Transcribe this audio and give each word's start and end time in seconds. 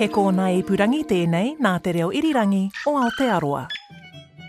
He 0.00 0.06
kōna 0.08 0.46
ipurangi 0.56 1.02
tēnei 1.04 1.48
nā 1.60 1.74
te 1.84 1.92
reo 1.92 2.06
irirangi 2.16 2.60
o 2.88 2.94
Aotearoa. 2.96 3.66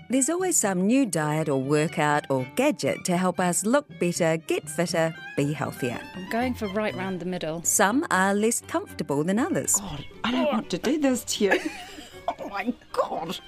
There's 0.10 0.30
always 0.30 0.56
some 0.56 0.88
new 0.88 1.06
diet 1.06 1.50
or 1.50 1.62
workout 1.62 2.24
or 2.30 2.48
gadget 2.56 3.04
to 3.04 3.18
help 3.18 3.38
us 3.38 3.66
look 3.66 3.86
better, 4.00 4.38
get 4.38 4.70
fitter, 4.70 5.14
be 5.36 5.52
healthier. 5.52 6.00
I'm 6.16 6.30
going 6.30 6.54
for 6.54 6.70
right 6.70 6.96
round 6.96 7.20
the 7.20 7.26
middle. 7.26 7.62
Some 7.64 8.08
are 8.12 8.34
less 8.34 8.62
comfortable 8.62 9.26
than 9.26 9.40
others. 9.40 9.76
God, 9.76 10.06
I 10.24 10.32
don't 10.32 10.54
want 10.54 10.70
to 10.70 10.78
do 10.78 10.98
this 10.98 11.26
to 11.26 11.44
you. 11.44 11.60
oh 12.30 12.48
my 12.48 12.74
God. 12.94 13.38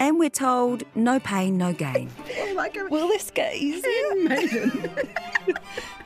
And 0.00 0.16
we're 0.20 0.30
told 0.30 0.84
no 0.94 1.18
pain, 1.18 1.58
no 1.58 1.72
gain. 1.72 2.08
Oh 2.38 2.52
like 2.54 2.76
a 2.76 2.84
Will 2.84 3.08
this 3.08 3.32
get 3.32 3.56
easier? 3.56 4.14
maiden. 4.14 4.90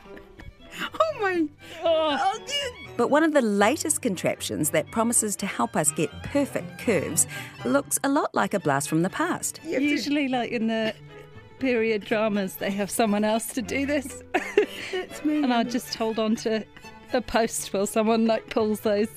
oh 1.00 1.20
my. 1.20 1.46
Oh, 1.84 2.38
But 2.96 3.08
one 3.10 3.22
of 3.24 3.32
the 3.32 3.40
latest 3.42 4.02
contraptions 4.02 4.70
that 4.70 4.90
promises 4.90 5.36
to 5.36 5.46
help 5.46 5.76
us 5.76 5.90
get 5.92 6.10
perfect 6.24 6.78
curves 6.80 7.26
looks 7.64 7.98
a 8.04 8.08
lot 8.08 8.34
like 8.34 8.54
a 8.54 8.60
blast 8.60 8.88
from 8.88 9.02
the 9.02 9.10
past. 9.10 9.60
Usually, 9.64 10.28
like 10.28 10.50
in 10.50 10.66
the 10.66 10.94
period 11.58 12.04
dramas, 12.04 12.56
they 12.56 12.70
have 12.70 12.90
someone 12.90 13.24
else 13.24 13.46
to 13.54 13.62
do 13.62 13.86
this. 13.86 14.22
That's 14.92 15.24
me. 15.24 15.42
and 15.42 15.52
I 15.52 15.62
just 15.64 15.94
hold 15.94 16.18
on 16.18 16.36
to 16.36 16.64
a 17.12 17.20
post 17.20 17.72
while 17.72 17.86
someone 17.86 18.26
like 18.26 18.48
pulls 18.50 18.80
those 18.80 19.08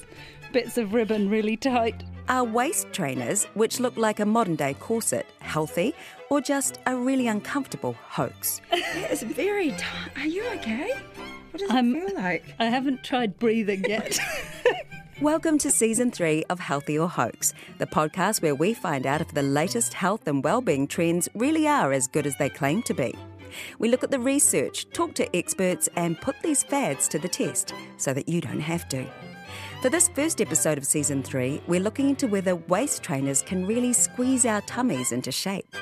bits 0.52 0.78
of 0.78 0.94
ribbon 0.94 1.30
really 1.30 1.58
tight. 1.58 2.04
Are 2.28 2.44
waist 2.44 2.92
trainers, 2.92 3.46
which 3.54 3.80
look 3.80 3.98
like 3.98 4.20
a 4.20 4.26
modern 4.26 4.56
day 4.56 4.74
corset, 4.80 5.28
healthy 5.40 5.94
or 6.32 6.42
just 6.42 6.80
a 6.88 6.96
really 6.96 7.28
uncomfortable 7.28 7.96
hoax? 8.08 8.62
It's 8.72 9.22
very 9.22 9.72
tight. 9.72 10.18
Are 10.18 10.26
you 10.28 10.44
okay? 10.56 10.94
What 11.56 11.62
does 11.62 11.72
I'm- 11.72 11.96
it 11.96 12.02
um, 12.02 12.08
feel 12.10 12.18
like? 12.18 12.44
I 12.60 12.66
haven't 12.66 13.02
tried 13.06 13.40
breathing 13.40 13.86
yet. 13.88 14.20
Welcome 15.22 15.58
to 15.60 15.72
season 15.72 16.12
three 16.12 16.44
of 16.50 16.60
Healthy 16.60 17.00
or 17.00 17.08
Hoax, 17.08 17.54
the 17.78 17.86
podcast 17.86 18.42
where 18.42 18.56
we 18.56 18.74
find 18.74 19.08
out 19.08 19.22
if 19.22 19.34
the 19.34 19.42
latest 19.42 19.94
health 19.94 20.28
and 20.28 20.44
well-being 20.44 20.86
trends 20.86 21.30
really 21.34 21.66
are 21.66 21.94
as 21.94 22.08
good 22.08 22.28
as 22.28 22.36
they 22.40 22.50
claim 22.50 22.84
to 22.84 22.94
be. 22.94 23.16
We 23.80 23.88
look 23.88 24.04
at 24.04 24.12
the 24.12 24.20
research, 24.20 24.90
talk 24.90 25.14
to 25.14 25.34
experts, 25.34 25.88
and 25.96 26.20
put 26.20 26.36
these 26.44 26.62
fads 26.62 27.08
to 27.08 27.20
the 27.20 27.30
test 27.30 27.74
so 27.96 28.14
that 28.14 28.28
you 28.28 28.42
don't 28.42 28.60
have 28.60 28.90
to. 28.90 29.08
For 29.82 29.88
this 29.88 30.10
first 30.10 30.42
episode 30.42 30.78
of 30.78 30.86
season 30.86 31.24
three, 31.24 31.62
we're 31.68 31.80
looking 31.80 32.10
into 32.10 32.28
whether 32.28 32.58
waist 32.58 33.02
trainers 33.02 33.42
can 33.42 33.66
really 33.66 33.94
squeeze 33.94 34.46
our 34.46 34.60
tummies 34.64 35.14
into 35.14 35.32
shape. 35.32 35.74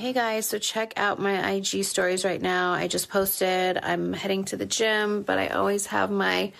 Hey 0.00 0.14
guys, 0.14 0.46
so 0.46 0.58
check 0.58 0.94
out 0.96 1.18
my 1.18 1.50
IG 1.50 1.84
stories 1.84 2.24
right 2.24 2.40
now. 2.40 2.72
I 2.72 2.88
just 2.88 3.10
posted 3.10 3.76
I'm 3.76 4.14
heading 4.14 4.46
to 4.46 4.56
the 4.56 4.64
gym, 4.64 5.20
but 5.24 5.38
I 5.38 5.48
always 5.48 5.84
have 5.88 6.10
my 6.10 6.54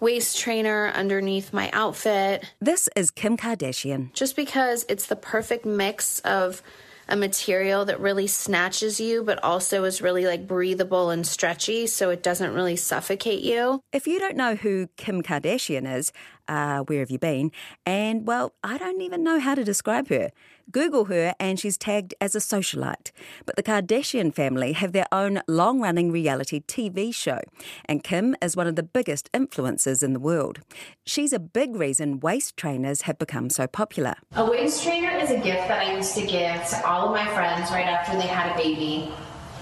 waist 0.00 0.38
trainer 0.38 0.90
underneath 0.94 1.52
my 1.52 1.70
outfit 1.74 2.50
This 2.58 2.88
is 2.96 3.10
Kim 3.10 3.36
Kardashian. 3.36 4.10
just 4.14 4.36
because 4.36 4.86
it's 4.88 5.06
the 5.06 5.16
perfect 5.16 5.66
mix 5.66 6.20
of 6.20 6.62
a 7.08 7.14
material 7.14 7.84
that 7.84 8.00
really 8.00 8.26
snatches 8.26 8.98
you 9.00 9.22
but 9.22 9.42
also 9.44 9.84
is 9.84 10.00
really 10.00 10.24
like 10.24 10.46
breathable 10.46 11.10
and 11.10 11.26
stretchy 11.26 11.86
so 11.86 12.08
it 12.08 12.22
doesn't 12.22 12.54
really 12.54 12.76
suffocate 12.76 13.42
you. 13.42 13.82
If 13.92 14.06
you 14.06 14.18
don't 14.18 14.36
know 14.36 14.54
who 14.54 14.88
Kim 14.96 15.22
Kardashian 15.22 15.94
is, 15.94 16.10
uh, 16.48 16.80
where 16.80 17.00
have 17.00 17.10
you 17.10 17.18
been? 17.18 17.52
And 17.84 18.26
well, 18.26 18.52
I 18.62 18.78
don't 18.78 19.00
even 19.00 19.22
know 19.22 19.38
how 19.38 19.54
to 19.54 19.64
describe 19.64 20.08
her. 20.08 20.30
Google 20.70 21.04
her 21.06 21.34
and 21.38 21.60
she's 21.60 21.78
tagged 21.78 22.14
as 22.20 22.34
a 22.34 22.38
socialite. 22.40 23.12
But 23.44 23.56
the 23.56 23.62
Kardashian 23.62 24.34
family 24.34 24.72
have 24.72 24.92
their 24.92 25.06
own 25.12 25.42
long 25.46 25.80
running 25.80 26.10
reality 26.10 26.60
TV 26.60 27.14
show, 27.14 27.40
and 27.84 28.02
Kim 28.02 28.34
is 28.42 28.56
one 28.56 28.66
of 28.66 28.76
the 28.76 28.82
biggest 28.82 29.30
influencers 29.32 30.02
in 30.02 30.12
the 30.12 30.20
world. 30.20 30.60
She's 31.04 31.32
a 31.32 31.38
big 31.38 31.76
reason 31.76 32.20
waist 32.20 32.56
trainers 32.56 33.02
have 33.02 33.18
become 33.18 33.48
so 33.50 33.66
popular. 33.66 34.14
A 34.34 34.44
waist 34.44 34.82
trainer 34.82 35.10
is 35.10 35.30
a 35.30 35.38
gift 35.38 35.68
that 35.68 35.86
I 35.86 35.96
used 35.96 36.14
to 36.16 36.22
give 36.22 36.66
to 36.70 36.86
all 36.86 37.06
of 37.06 37.12
my 37.12 37.26
friends 37.32 37.70
right 37.70 37.86
after 37.86 38.16
they 38.16 38.26
had 38.26 38.52
a 38.52 38.56
baby. 38.56 39.12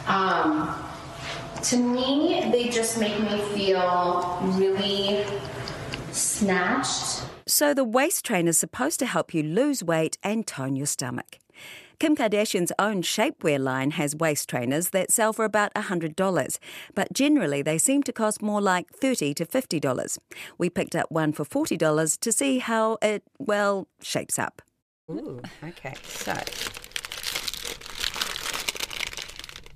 Um, 0.06 0.75
to 1.65 1.77
me, 1.77 2.49
they 2.53 2.69
just 2.69 2.99
make 2.99 3.19
me 3.21 3.41
feel 3.55 4.39
really 4.43 5.25
snatched. 6.15 7.25
So 7.47 7.75
the 7.75 7.85
waist 7.85 8.25
trainer 8.25 8.51
is 8.51 8.59
supposed 8.59 8.99
to 9.01 9.07
help 9.07 9.35
you 9.35 9.43
lose 9.43 9.83
weight 9.83 10.17
and 10.23 10.47
tone 10.47 10.77
your 10.77 10.87
stomach. 10.87 11.39
Kim 12.01 12.17
Kardashian's 12.17 12.73
own 12.79 13.03
shapewear 13.03 13.61
line 13.61 13.93
has 13.93 14.17
waist 14.17 14.49
trainers 14.49 14.91
that 14.91 15.13
sell 15.13 15.33
for 15.33 15.45
about 15.45 15.73
$100, 15.75 16.59
but 16.95 17.13
generally 17.13 17.63
they 17.63 17.79
seem 17.79 18.03
to 18.03 18.13
cost 18.13 18.43
more 18.43 18.61
like 18.61 18.91
$30 18.93 19.35
to 19.37 19.47
$50. 19.47 20.19
We 20.59 20.71
picked 20.71 20.97
up 20.97 21.11
one 21.11 21.33
for 21.33 21.45
$40 21.45 22.19
to 22.19 22.33
see 22.33 22.59
how 22.59 22.99
it, 23.01 23.23
well, 23.39 23.87
shapes 24.03 24.39
up. 24.39 24.61
Ooh, 25.11 25.41
okay. 25.63 25.95
So, 26.03 26.35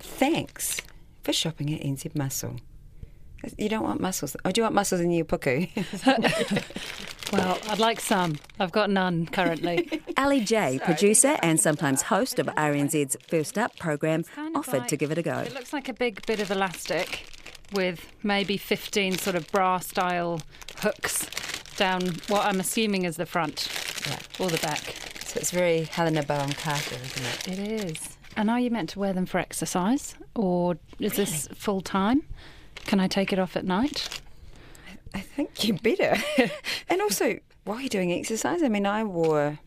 thanks 0.00 0.81
for 1.22 1.32
shopping 1.32 1.72
at 1.72 1.82
NZ 1.82 2.16
Muscle. 2.16 2.56
You 3.56 3.69
don't 3.69 3.84
want 3.84 4.00
muscles. 4.00 4.37
Oh, 4.44 4.50
do 4.50 4.60
you 4.60 4.62
want 4.65 4.75
muscles 4.75 5.00
in 5.00 5.10
your 5.10 5.25
puku? 5.25 5.69
well, 7.32 7.59
I'd 7.69 7.78
like 7.78 8.00
some. 8.00 8.37
I've 8.59 8.72
got 8.72 8.91
none 8.91 9.26
currently. 9.26 10.03
Ali 10.16 10.41
J, 10.41 10.81
producer 10.84 11.37
and 11.43 11.60
sometimes 11.60 12.03
host 12.03 12.38
of 12.38 12.47
RNZ's 12.47 13.16
First 13.28 13.56
Up 13.56 13.77
program, 13.78 14.25
Kind 14.25 14.56
of 14.56 14.60
offered 14.60 14.88
to 14.88 14.97
give 14.97 15.10
it 15.12 15.19
a 15.19 15.22
go. 15.22 15.38
It 15.38 15.54
looks 15.54 15.72
like 15.72 15.88
a 15.88 15.93
big 15.93 16.25
bit 16.27 16.41
of 16.41 16.50
elastic 16.50 17.27
with 17.72 18.06
maybe 18.22 18.56
15 18.56 19.19
sort 19.19 19.37
of 19.37 19.47
bra 19.53 19.78
style 19.78 20.41
hooks 20.81 21.27
down 21.77 22.03
what 22.28 22.44
I'm 22.44 22.59
assuming 22.60 23.04
is 23.04 23.16
the 23.16 23.27
front 23.27 23.69
Yeah. 24.09 24.19
or 24.44 24.48
the 24.50 24.59
back. 24.59 24.81
so 25.25 25.38
it's 25.38 25.50
very 25.53 25.82
Helena 25.84 26.22
Bonham 26.25 26.53
Carter, 26.53 26.97
isn't 26.97 27.53
it? 27.53 27.59
It 27.59 27.84
is. 27.91 28.16
And 28.37 28.50
are 28.50 28.59
you 28.59 28.71
meant 28.71 28.88
to 28.91 28.98
wear 28.98 29.12
them 29.12 29.27
for 29.27 29.38
exercise 29.38 30.15
or 30.34 30.78
is 30.98 31.15
this 31.15 31.48
full 31.54 31.81
time? 31.82 32.22
Can 32.88 33.00
I 33.00 33.06
take 33.06 33.34
it 33.34 33.38
off 33.38 33.54
at 33.54 33.66
night? 33.66 34.22
I 35.12 35.21
think 35.21 35.62
you 35.62 35.75
better. 35.75 36.16
and 36.88 37.03
also, 37.03 37.38
while 37.65 37.81
you're 37.81 37.91
doing 37.91 38.10
exercise, 38.10 38.62
I 38.62 38.71
mean, 38.71 38.87
I 38.87 39.04
wore 39.04 39.59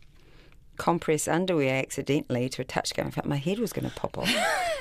compress 0.78 1.28
underwear 1.28 1.78
accidentally 1.78 2.50
to 2.50 2.64
a 2.64 2.66
touch 2.66 2.96
game. 2.96 3.06
In 3.06 3.12
fact, 3.12 3.28
my 3.28 3.36
head 3.36 3.60
was 3.60 3.74
going 3.74 3.88
to 3.88 3.96
pop 3.96 4.18
off. 4.18 4.28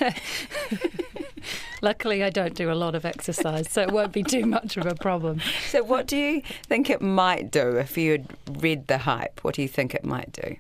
Luckily, 1.83 2.25
I 2.25 2.31
don't 2.31 2.55
do 2.55 2.73
a 2.73 2.75
lot 2.75 2.95
of 2.95 3.05
exercise, 3.05 3.71
so 3.71 3.83
it 3.83 3.91
won't 3.91 4.13
be 4.13 4.23
too 4.23 4.47
much 4.47 4.79
of 4.79 4.87
a 4.87 4.95
problem. 4.95 5.43
so, 5.69 5.83
what 5.83 6.07
do 6.07 6.17
you 6.17 6.41
think 6.67 6.89
it 6.89 7.03
might 7.03 7.51
do 7.51 7.77
if 7.77 7.99
you'd 7.99 8.27
read 8.53 8.87
the 8.87 8.97
hype? 8.97 9.41
What 9.45 9.57
do 9.57 9.61
you 9.61 9.69
think 9.69 9.95
it 9.95 10.03
might 10.07 10.33
do? 10.33 10.57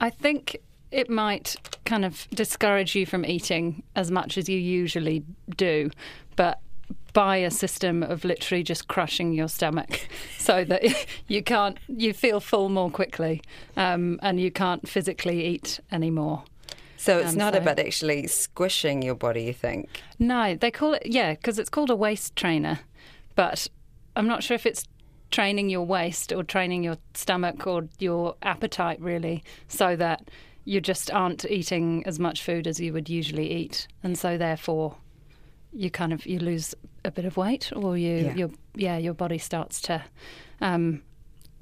I 0.00 0.10
think 0.10 0.56
it 0.92 1.10
might 1.10 1.56
kind 1.84 2.04
of 2.04 2.28
discourage 2.30 2.94
you 2.94 3.06
from 3.06 3.24
eating 3.24 3.82
as 3.96 4.12
much 4.12 4.38
as 4.38 4.48
you 4.48 4.56
usually 4.56 5.24
do, 5.56 5.90
but 6.36 6.60
by 7.14 7.38
a 7.38 7.50
system 7.50 8.02
of 8.02 8.24
literally 8.24 8.62
just 8.62 8.86
crushing 8.88 9.32
your 9.32 9.48
stomach 9.48 10.06
so 10.38 10.64
that 10.64 10.82
you 11.28 11.42
can't, 11.42 11.78
you 11.88 12.12
feel 12.12 12.40
full 12.40 12.68
more 12.68 12.90
quickly 12.90 13.40
um, 13.78 14.18
and 14.22 14.38
you 14.38 14.50
can't 14.50 14.86
physically 14.86 15.42
eat 15.46 15.80
anymore. 15.90 16.42
So, 16.98 17.18
it's 17.18 17.32
Um, 17.32 17.38
not 17.38 17.54
so- 17.54 17.60
about 17.60 17.78
actually 17.78 18.26
squishing 18.26 19.00
your 19.00 19.14
body, 19.14 19.44
you 19.44 19.52
think? 19.54 20.02
No, 20.18 20.54
they 20.54 20.70
call 20.70 20.94
it, 20.94 21.06
yeah, 21.06 21.32
because 21.32 21.58
it's 21.58 21.70
called 21.70 21.88
a 21.90 21.96
waist 21.96 22.36
trainer, 22.36 22.80
but 23.34 23.68
I'm 24.16 24.26
not 24.26 24.42
sure 24.42 24.54
if 24.54 24.66
it's 24.66 24.84
training 25.30 25.68
your 25.70 25.84
waist 25.86 26.32
or 26.32 26.42
training 26.44 26.84
your 26.84 26.96
stomach 27.14 27.66
or 27.66 27.88
your 27.98 28.36
appetite 28.42 29.00
really 29.00 29.42
so 29.68 29.96
that 29.96 30.28
you 30.64 30.80
just 30.80 31.10
aren't 31.10 31.44
eating 31.50 32.02
as 32.06 32.18
much 32.20 32.42
food 32.42 32.66
as 32.66 32.78
you 32.80 32.92
would 32.92 33.08
usually 33.10 33.50
eat 33.52 33.88
and 34.04 34.16
so 34.16 34.38
therefore 34.38 34.94
you 35.74 35.90
kind 35.90 36.12
of 36.12 36.24
you 36.26 36.38
lose 36.38 36.74
a 37.04 37.10
bit 37.10 37.24
of 37.24 37.36
weight 37.36 37.72
or 37.74 37.96
you 37.96 38.16
Yeah. 38.16 38.34
your 38.36 38.50
yeah 38.76 38.96
your 38.96 39.14
body 39.14 39.38
starts 39.38 39.80
to 39.82 40.02
um, 40.60 41.02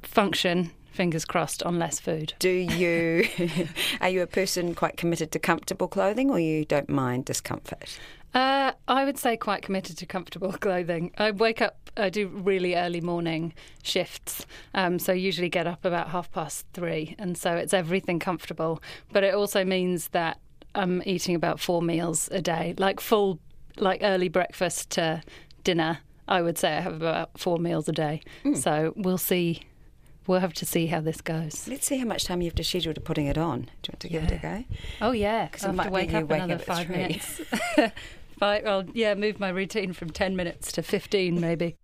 function 0.02 0.70
fingers 0.90 1.24
crossed 1.24 1.62
on 1.62 1.78
less 1.78 1.98
food 1.98 2.34
Do 2.38 2.50
you, 2.50 3.26
are 4.00 4.10
you 4.10 4.20
a 4.22 4.26
person 4.26 4.74
quite 4.74 4.96
committed 4.98 5.30
to 5.32 5.38
comfortable 5.38 5.88
clothing 5.88 6.30
or 6.30 6.38
you 6.38 6.64
don't 6.66 6.90
mind 6.90 7.24
discomfort? 7.24 7.98
Uh, 8.34 8.72
I 8.88 9.04
would 9.04 9.18
say 9.18 9.36
quite 9.38 9.62
committed 9.62 9.96
to 9.98 10.06
comfortable 10.06 10.52
clothing. 10.60 11.10
I 11.18 11.30
wake 11.30 11.62
up, 11.62 11.90
I 11.96 12.10
do 12.10 12.28
really 12.28 12.74
early 12.74 13.00
morning 13.00 13.52
shifts, 13.82 14.46
um, 14.74 14.98
so 14.98 15.12
I 15.12 15.16
usually 15.16 15.48
get 15.50 15.66
up 15.66 15.84
about 15.84 16.08
half 16.08 16.30
past 16.32 16.66
three, 16.72 17.14
and 17.18 17.36
so 17.36 17.54
it's 17.56 17.74
everything 17.74 18.18
comfortable. 18.18 18.82
But 19.12 19.22
it 19.24 19.34
also 19.34 19.64
means 19.64 20.08
that 20.08 20.38
I'm 20.74 21.02
eating 21.04 21.34
about 21.34 21.60
four 21.60 21.82
meals 21.82 22.28
a 22.32 22.40
day, 22.40 22.74
like 22.78 23.00
full, 23.00 23.38
like 23.76 24.00
early 24.02 24.28
breakfast 24.28 24.90
to 24.90 25.22
dinner. 25.64 25.98
I 26.28 26.42
would 26.42 26.58
say 26.58 26.76
I 26.76 26.80
have 26.80 26.94
about 26.94 27.38
four 27.38 27.58
meals 27.58 27.88
a 27.88 27.92
day. 27.92 28.22
Hmm. 28.42 28.54
So 28.54 28.92
we'll 28.96 29.18
see. 29.18 29.62
We'll 30.26 30.40
have 30.40 30.52
to 30.54 30.66
see 30.66 30.86
how 30.86 31.00
this 31.00 31.20
goes. 31.20 31.66
Let's 31.66 31.84
see 31.86 31.98
how 31.98 32.06
much 32.06 32.24
time 32.24 32.40
you 32.42 32.46
have 32.46 32.54
to 32.54 32.64
schedule 32.64 32.94
to 32.94 33.00
putting 33.00 33.26
it 33.26 33.36
on. 33.36 33.62
Do 33.62 33.66
you 33.66 33.92
want 33.92 34.00
to 34.00 34.08
give 34.08 34.22
it 34.24 34.30
a 34.32 34.36
go? 34.36 34.64
Oh 35.00 35.10
yeah, 35.12 35.46
because 35.46 35.64
I 35.64 35.66
have 35.68 35.76
might 35.76 35.84
to 35.84 35.90
wake 35.90 36.12
you 36.12 36.18
up 36.18 36.28
wake 36.28 36.42
another 36.42 36.54
up 36.54 36.62
five 36.62 36.86
three. 36.86 36.96
minutes. 36.96 37.40
five, 38.38 38.62
well, 38.64 38.84
yeah, 38.92 39.14
move 39.14 39.40
my 39.40 39.48
routine 39.48 39.92
from 39.92 40.10
ten 40.10 40.36
minutes 40.36 40.70
to 40.72 40.82
fifteen, 40.82 41.40
maybe. 41.40 41.76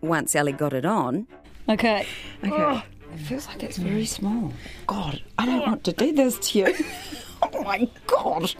Once 0.00 0.36
Ellie 0.36 0.52
got 0.52 0.72
it 0.72 0.84
on, 0.84 1.26
Okay. 1.68 2.06
Okay. 2.44 2.52
Oh. 2.52 2.82
It 3.12 3.18
feels 3.20 3.46
like 3.46 3.62
it's 3.62 3.78
very 3.78 4.06
small. 4.06 4.52
God, 4.86 5.22
I 5.38 5.46
don't 5.46 5.60
want 5.66 5.84
to 5.84 5.92
do 5.92 6.12
this 6.12 6.38
to 6.50 6.58
you. 6.58 6.74
oh 7.42 7.62
my 7.62 7.88
God. 8.06 8.54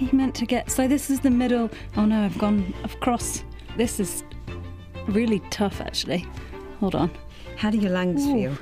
You 0.00 0.08
meant 0.12 0.34
to 0.36 0.46
get. 0.46 0.70
So 0.70 0.86
this 0.86 1.10
is 1.10 1.20
the 1.20 1.30
middle. 1.30 1.70
Oh 1.96 2.04
no, 2.04 2.24
I've 2.24 2.38
gone 2.38 2.72
across. 2.84 3.42
This 3.76 3.98
is 4.00 4.24
really 5.08 5.40
tough, 5.50 5.80
actually. 5.80 6.26
Hold 6.80 6.94
on. 6.94 7.10
How 7.56 7.70
do 7.70 7.78
your 7.78 7.90
lungs 7.90 8.24
feel? 8.24 8.56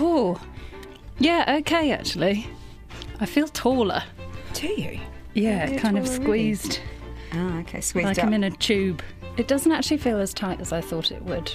Oh, 0.00 0.40
yeah. 1.18 1.56
Okay, 1.60 1.92
actually, 1.92 2.46
I 3.20 3.26
feel 3.26 3.46
taller. 3.48 4.02
Do 4.54 4.66
you? 4.68 4.98
Yeah, 5.34 5.68
You're 5.70 5.80
kind 5.80 5.98
of 5.98 6.04
already. 6.06 6.22
squeezed, 6.24 6.80
Oh, 7.34 7.58
okay. 7.60 7.80
Squeezed 7.80 8.06
like 8.06 8.18
up. 8.18 8.24
I'm 8.24 8.34
in 8.34 8.44
a 8.44 8.50
tube. 8.50 9.02
It 9.36 9.48
doesn't 9.48 9.70
actually 9.72 9.96
feel 9.98 10.18
as 10.18 10.32
tight 10.34 10.60
as 10.60 10.72
I 10.72 10.80
thought 10.80 11.10
it 11.12 11.22
would. 11.22 11.54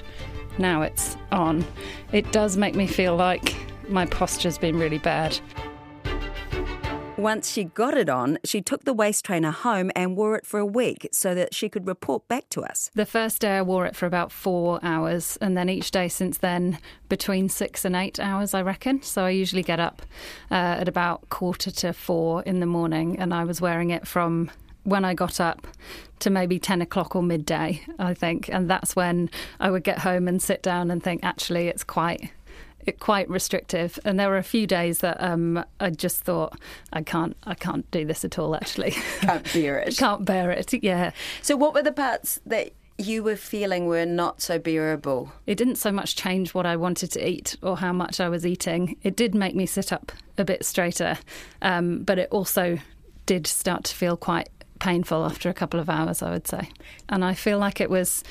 Now 0.57 0.81
it's 0.81 1.15
on. 1.31 1.65
It 2.11 2.31
does 2.33 2.57
make 2.57 2.75
me 2.75 2.87
feel 2.87 3.15
like 3.15 3.55
my 3.89 4.05
posture's 4.05 4.57
been 4.57 4.77
really 4.77 4.99
bad. 4.99 5.39
once 7.17 7.51
she 7.51 7.65
got 7.65 7.97
it 7.97 8.07
on, 8.07 8.37
she 8.45 8.61
took 8.61 8.85
the 8.85 8.93
waist 8.93 9.25
trainer 9.25 9.51
home 9.51 9.91
and 9.93 10.15
wore 10.15 10.35
it 10.35 10.45
for 10.45 10.57
a 10.59 10.65
week 10.65 11.07
so 11.11 11.35
that 11.35 11.53
she 11.53 11.67
could 11.67 11.85
report 11.85 12.25
back 12.29 12.49
to 12.49 12.63
us. 12.63 12.89
The 12.95 13.05
first 13.05 13.41
day 13.41 13.57
I 13.57 13.61
wore 13.61 13.85
it 13.85 13.95
for 13.95 14.05
about 14.05 14.31
four 14.31 14.79
hours, 14.81 15.37
and 15.41 15.57
then 15.57 15.67
each 15.67 15.91
day 15.91 16.07
since 16.07 16.37
then 16.37 16.79
between 17.09 17.49
six 17.49 17.83
and 17.83 17.95
eight 17.95 18.19
hours, 18.19 18.53
I 18.53 18.61
reckon. 18.61 19.01
So 19.01 19.25
I 19.25 19.31
usually 19.31 19.63
get 19.63 19.79
up 19.79 20.01
uh, 20.49 20.79
at 20.79 20.87
about 20.87 21.29
quarter 21.29 21.71
to 21.71 21.91
four 21.91 22.41
in 22.43 22.61
the 22.61 22.65
morning, 22.65 23.19
and 23.19 23.33
I 23.33 23.43
was 23.43 23.59
wearing 23.59 23.89
it 23.89 24.07
from 24.07 24.49
when 24.83 25.05
I 25.05 25.13
got 25.13 25.39
up 25.39 25.67
to 26.19 26.29
maybe 26.29 26.59
10 26.59 26.81
o'clock 26.81 27.15
or 27.15 27.23
midday, 27.23 27.81
I 27.99 28.13
think. 28.13 28.49
And 28.49 28.69
that's 28.69 28.95
when 28.95 29.29
I 29.59 29.71
would 29.71 29.83
get 29.83 29.99
home 29.99 30.27
and 30.27 30.41
sit 30.41 30.63
down 30.63 30.91
and 30.91 31.01
think, 31.01 31.23
actually, 31.23 31.67
it's 31.67 31.83
quite. 31.83 32.31
It 32.85 32.99
quite 32.99 33.29
restrictive, 33.29 33.99
and 34.05 34.19
there 34.19 34.29
were 34.29 34.37
a 34.37 34.43
few 34.43 34.65
days 34.65 34.99
that 34.99 35.21
um, 35.21 35.63
I 35.79 35.89
just 35.89 36.21
thought 36.21 36.57
I 36.93 37.01
can't, 37.03 37.35
I 37.43 37.53
can't 37.53 37.89
do 37.91 38.05
this 38.05 38.23
at 38.25 38.39
all. 38.39 38.55
Actually, 38.55 38.91
Can't 39.21 39.53
bear 39.53 39.79
it. 39.79 39.97
can't 39.97 40.25
bear 40.25 40.51
it. 40.51 40.73
Yeah, 40.83 41.11
So, 41.41 41.55
what 41.55 41.73
were 41.73 41.83
the 41.83 41.91
parts 41.91 42.39
that 42.45 42.71
you 42.97 43.23
were 43.23 43.35
feeling 43.35 43.85
were 43.85 44.05
not 44.05 44.41
so 44.41 44.59
bearable? 44.59 45.31
It 45.45 45.55
didn't 45.55 45.75
so 45.75 45.91
much 45.91 46.15
change 46.15 46.53
what 46.53 46.65
I 46.65 46.75
wanted 46.75 47.11
to 47.11 47.27
eat 47.29 47.55
or 47.61 47.77
how 47.77 47.93
much 47.93 48.19
I 48.19 48.29
was 48.29 48.45
eating. 48.45 48.97
It 49.03 49.15
did 49.15 49.35
make 49.35 49.55
me 49.55 49.65
sit 49.65 49.93
up 49.93 50.11
a 50.37 50.45
bit 50.45 50.65
straighter, 50.65 51.17
um, 51.61 52.03
but 52.03 52.17
it 52.19 52.29
also 52.31 52.77
did 53.25 53.45
start 53.47 53.83
to 53.85 53.95
feel 53.95 54.17
quite 54.17 54.49
painful 54.79 55.25
after 55.25 55.49
a 55.49 55.53
couple 55.53 55.79
of 55.79 55.89
hours, 55.89 56.21
I 56.21 56.31
would 56.31 56.47
say. 56.47 56.69
And 57.09 57.23
I 57.23 57.33
feel 57.33 57.59
like 57.59 57.79
it 57.81 57.89
was 57.89 58.23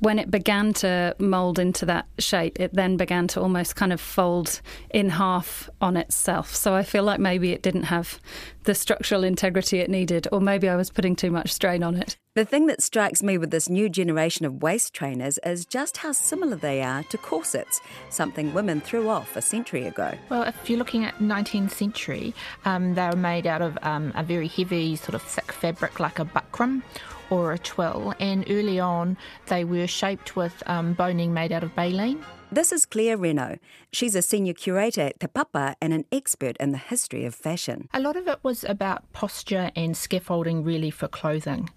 when 0.00 0.18
it 0.18 0.30
began 0.30 0.72
to 0.74 1.14
mould 1.18 1.58
into 1.58 1.84
that 1.86 2.06
shape, 2.18 2.58
it 2.60 2.72
then 2.74 2.96
began 2.96 3.26
to 3.28 3.40
almost 3.40 3.76
kind 3.76 3.92
of 3.92 4.00
fold 4.00 4.60
in 4.90 5.10
half 5.10 5.68
on 5.80 5.96
itself. 5.96 6.54
So 6.54 6.74
I 6.74 6.82
feel 6.82 7.02
like 7.02 7.18
maybe 7.18 7.52
it 7.52 7.62
didn't 7.62 7.84
have 7.84 8.20
the 8.64 8.74
structural 8.74 9.24
integrity 9.24 9.78
it 9.78 9.90
needed, 9.90 10.28
or 10.30 10.40
maybe 10.40 10.68
I 10.68 10.76
was 10.76 10.90
putting 10.90 11.16
too 11.16 11.30
much 11.30 11.52
strain 11.52 11.82
on 11.82 11.96
it. 11.96 12.16
The 12.34 12.44
thing 12.44 12.66
that 12.66 12.82
strikes 12.82 13.22
me 13.22 13.36
with 13.38 13.50
this 13.50 13.68
new 13.68 13.88
generation 13.88 14.46
of 14.46 14.62
waist 14.62 14.94
trainers 14.94 15.38
is 15.44 15.66
just 15.66 15.96
how 15.96 16.12
similar 16.12 16.54
they 16.54 16.82
are 16.82 17.02
to 17.04 17.18
corsets, 17.18 17.80
something 18.10 18.54
women 18.54 18.80
threw 18.80 19.08
off 19.08 19.36
a 19.36 19.42
century 19.42 19.86
ago. 19.86 20.12
Well, 20.28 20.42
if 20.42 20.70
you're 20.70 20.78
looking 20.78 21.04
at 21.04 21.18
19th 21.18 21.72
century, 21.72 22.34
um, 22.64 22.94
they 22.94 23.08
were 23.08 23.16
made 23.16 23.46
out 23.46 23.62
of 23.62 23.76
um, 23.82 24.12
a 24.14 24.22
very 24.22 24.46
heavy, 24.46 24.94
sort 24.94 25.14
of 25.14 25.22
thick 25.22 25.50
fabric 25.50 25.98
like 25.98 26.20
a 26.20 26.24
buckram 26.24 26.82
or 27.30 27.52
a 27.52 27.58
twill, 27.58 28.14
and 28.20 28.44
early 28.50 28.80
on 28.80 29.16
they 29.46 29.64
were 29.64 29.86
shaped 29.86 30.36
with 30.36 30.62
um, 30.66 30.92
boning 30.94 31.32
made 31.32 31.52
out 31.52 31.62
of 31.62 31.74
baleen. 31.74 32.24
This 32.50 32.72
is 32.72 32.86
Claire 32.86 33.18
Regnault. 33.18 33.58
She's 33.92 34.14
a 34.14 34.22
senior 34.22 34.54
curator 34.54 35.02
at 35.02 35.20
Te 35.20 35.26
Papa 35.26 35.76
and 35.82 35.92
an 35.92 36.06
expert 36.10 36.56
in 36.56 36.72
the 36.72 36.78
history 36.78 37.26
of 37.26 37.34
fashion. 37.34 37.90
A 37.92 38.00
lot 38.00 38.16
of 38.16 38.26
it 38.26 38.38
was 38.42 38.64
about 38.64 39.12
posture 39.12 39.70
and 39.76 39.94
scaffolding, 39.94 40.64
really, 40.64 40.90
for 40.90 41.08
clothing. 41.08 41.68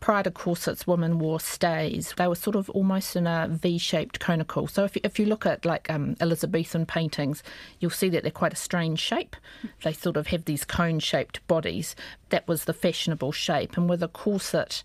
Prior 0.00 0.24
to 0.24 0.32
corsets, 0.32 0.84
women 0.84 1.20
wore 1.20 1.38
stays. 1.38 2.12
They 2.16 2.26
were 2.26 2.34
sort 2.34 2.56
of 2.56 2.68
almost 2.70 3.14
in 3.14 3.28
a 3.28 3.46
V 3.48 3.78
shaped 3.78 4.18
conical. 4.18 4.66
So 4.66 4.82
if 4.82 4.96
you, 4.96 5.02
if 5.04 5.20
you 5.20 5.26
look 5.26 5.46
at 5.46 5.64
like 5.64 5.88
um, 5.88 6.16
Elizabethan 6.20 6.86
paintings, 6.86 7.44
you'll 7.78 7.92
see 7.92 8.08
that 8.08 8.24
they're 8.24 8.32
quite 8.32 8.52
a 8.52 8.56
strange 8.56 8.98
shape. 8.98 9.36
They 9.84 9.92
sort 9.92 10.16
of 10.16 10.26
have 10.26 10.44
these 10.44 10.64
cone 10.64 10.98
shaped 10.98 11.46
bodies. 11.46 11.94
That 12.30 12.48
was 12.48 12.64
the 12.64 12.74
fashionable 12.74 13.30
shape. 13.30 13.76
And 13.76 13.88
with 13.88 14.02
a 14.02 14.08
corset, 14.08 14.82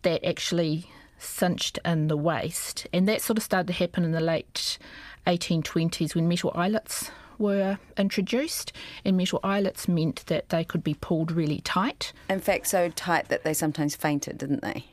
that 0.00 0.26
actually 0.26 0.90
cinched 1.18 1.78
in 1.84 2.08
the 2.08 2.16
waist. 2.16 2.86
And 2.92 3.08
that 3.08 3.22
sort 3.22 3.36
of 3.36 3.42
started 3.42 3.66
to 3.68 3.72
happen 3.72 4.04
in 4.04 4.12
the 4.12 4.20
late 4.20 4.78
1820s 5.26 6.14
when 6.14 6.28
metal 6.28 6.52
eyelets 6.54 7.10
were 7.38 7.78
introduced, 7.96 8.72
and 9.04 9.16
metal 9.16 9.40
eyelets 9.44 9.86
meant 9.86 10.26
that 10.26 10.48
they 10.48 10.64
could 10.64 10.82
be 10.82 10.94
pulled 10.94 11.30
really 11.30 11.60
tight. 11.60 12.12
In 12.28 12.40
fact, 12.40 12.66
so 12.66 12.90
tight 12.90 13.28
that 13.28 13.44
they 13.44 13.54
sometimes 13.54 13.94
fainted, 13.94 14.38
didn't 14.38 14.62
they? 14.62 14.86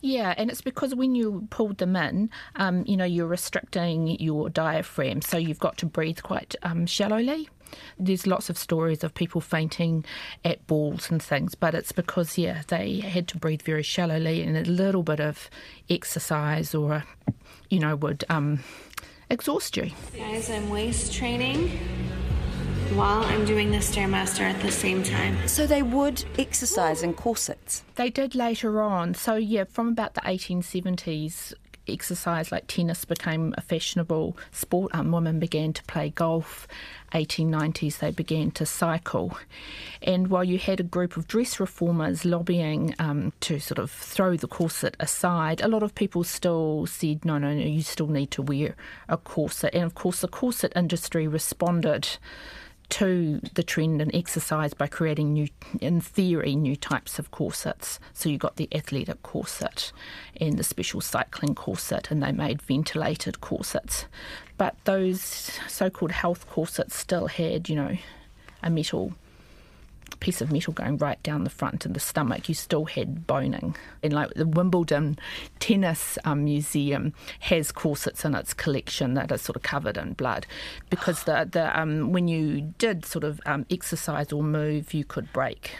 Yeah, 0.00 0.34
and 0.36 0.50
it's 0.50 0.62
because 0.62 0.94
when 0.94 1.14
you 1.14 1.46
pulled 1.50 1.78
them 1.78 1.96
in, 1.96 2.30
um, 2.56 2.84
you 2.86 2.96
know, 2.96 3.04
you're 3.04 3.26
restricting 3.26 4.20
your 4.20 4.48
diaphragm, 4.48 5.22
so 5.22 5.36
you've 5.36 5.58
got 5.58 5.76
to 5.78 5.86
breathe 5.86 6.22
quite 6.22 6.54
um, 6.62 6.86
shallowly. 6.86 7.48
There's 7.98 8.26
lots 8.26 8.50
of 8.50 8.58
stories 8.58 9.04
of 9.04 9.14
people 9.14 9.40
fainting 9.40 10.04
at 10.44 10.66
balls 10.66 11.10
and 11.10 11.22
things, 11.22 11.54
but 11.54 11.74
it's 11.74 11.92
because, 11.92 12.36
yeah, 12.36 12.62
they 12.66 13.00
had 13.00 13.28
to 13.28 13.38
breathe 13.38 13.62
very 13.62 13.82
shallowly, 13.84 14.42
and 14.42 14.56
a 14.56 14.68
little 14.68 15.02
bit 15.02 15.20
of 15.20 15.48
exercise 15.88 16.74
or, 16.74 17.04
you 17.68 17.78
know, 17.78 17.94
would 17.96 18.24
um, 18.28 18.60
exhaust 19.28 19.76
you. 19.76 19.90
Guys, 20.16 20.50
I'm 20.50 20.68
waist 20.68 21.12
training 21.12 21.78
while 22.96 23.22
I'm 23.24 23.44
doing 23.44 23.70
the 23.70 23.78
Stairmaster 23.78 24.40
at 24.40 24.60
the 24.60 24.70
same 24.70 25.02
time. 25.02 25.36
So 25.46 25.66
they 25.66 25.82
would 25.82 26.24
exercise 26.38 27.02
in 27.02 27.14
corsets. 27.14 27.82
They 27.94 28.10
did 28.10 28.34
later 28.34 28.82
on. 28.82 29.14
So, 29.14 29.34
yeah, 29.36 29.64
from 29.64 29.88
about 29.88 30.14
the 30.14 30.20
1870s, 30.22 31.54
exercise 31.86 32.52
like 32.52 32.66
tennis 32.66 33.04
became 33.04 33.54
a 33.56 33.60
fashionable 33.60 34.36
sport. 34.52 34.94
Um, 34.94 35.12
women 35.12 35.38
began 35.38 35.72
to 35.72 35.82
play 35.84 36.10
golf. 36.10 36.66
1890s, 37.12 37.98
they 37.98 38.12
began 38.12 38.52
to 38.52 38.64
cycle. 38.64 39.36
And 40.02 40.28
while 40.28 40.44
you 40.44 40.58
had 40.58 40.78
a 40.78 40.84
group 40.84 41.16
of 41.16 41.26
dress 41.26 41.58
reformers 41.58 42.24
lobbying 42.24 42.94
um, 42.98 43.32
to 43.40 43.58
sort 43.58 43.78
of 43.78 43.90
throw 43.90 44.36
the 44.36 44.46
corset 44.46 44.96
aside, 45.00 45.60
a 45.60 45.68
lot 45.68 45.82
of 45.82 45.94
people 45.94 46.22
still 46.22 46.86
said, 46.86 47.24
no, 47.24 47.38
no, 47.38 47.52
no, 47.52 47.64
you 47.64 47.82
still 47.82 48.06
need 48.06 48.30
to 48.32 48.42
wear 48.42 48.76
a 49.08 49.16
corset. 49.16 49.74
And 49.74 49.84
of 49.84 49.94
course, 49.94 50.20
the 50.20 50.28
corset 50.28 50.72
industry 50.76 51.26
responded 51.26 52.08
to 52.90 53.40
the 53.54 53.62
trend 53.62 54.02
in 54.02 54.14
exercise 54.14 54.74
by 54.74 54.86
creating 54.86 55.32
new, 55.32 55.48
in 55.80 56.00
theory, 56.00 56.54
new 56.54 56.76
types 56.76 57.18
of 57.18 57.30
corsets. 57.30 57.98
So 58.12 58.28
you 58.28 58.38
got 58.38 58.56
the 58.56 58.68
athletic 58.72 59.22
corset 59.22 59.92
and 60.40 60.58
the 60.58 60.64
special 60.64 61.00
cycling 61.00 61.54
corset, 61.54 62.10
and 62.10 62.22
they 62.22 62.32
made 62.32 62.60
ventilated 62.62 63.40
corsets. 63.40 64.06
But 64.56 64.76
those 64.84 65.20
so-called 65.68 66.12
health 66.12 66.48
corsets 66.48 66.96
still 66.96 67.28
had, 67.28 67.68
you 67.68 67.76
know, 67.76 67.96
a 68.62 68.70
metal 68.70 69.14
piece 70.18 70.40
of 70.40 70.50
metal 70.50 70.72
going 70.72 70.96
right 70.98 71.22
down 71.22 71.44
the 71.44 71.50
front 71.50 71.86
of 71.86 71.94
the 71.94 72.00
stomach, 72.00 72.48
you 72.48 72.54
still 72.54 72.86
had 72.86 73.26
boning. 73.26 73.76
And 74.02 74.12
like 74.12 74.34
the 74.34 74.46
Wimbledon 74.46 75.18
Tennis 75.60 76.18
um, 76.24 76.44
Museum 76.44 77.12
has 77.40 77.70
corsets 77.72 78.24
in 78.24 78.34
its 78.34 78.52
collection 78.52 79.14
that 79.14 79.30
are 79.30 79.38
sort 79.38 79.56
of 79.56 79.62
covered 79.62 79.96
in 79.96 80.14
blood, 80.14 80.46
because 80.88 81.24
the 81.24 81.48
the 81.50 81.78
um, 81.78 82.12
when 82.12 82.28
you 82.28 82.60
did 82.78 83.04
sort 83.04 83.24
of 83.24 83.40
um, 83.46 83.66
exercise 83.70 84.32
or 84.32 84.42
move, 84.42 84.92
you 84.92 85.04
could 85.04 85.32
break 85.32 85.72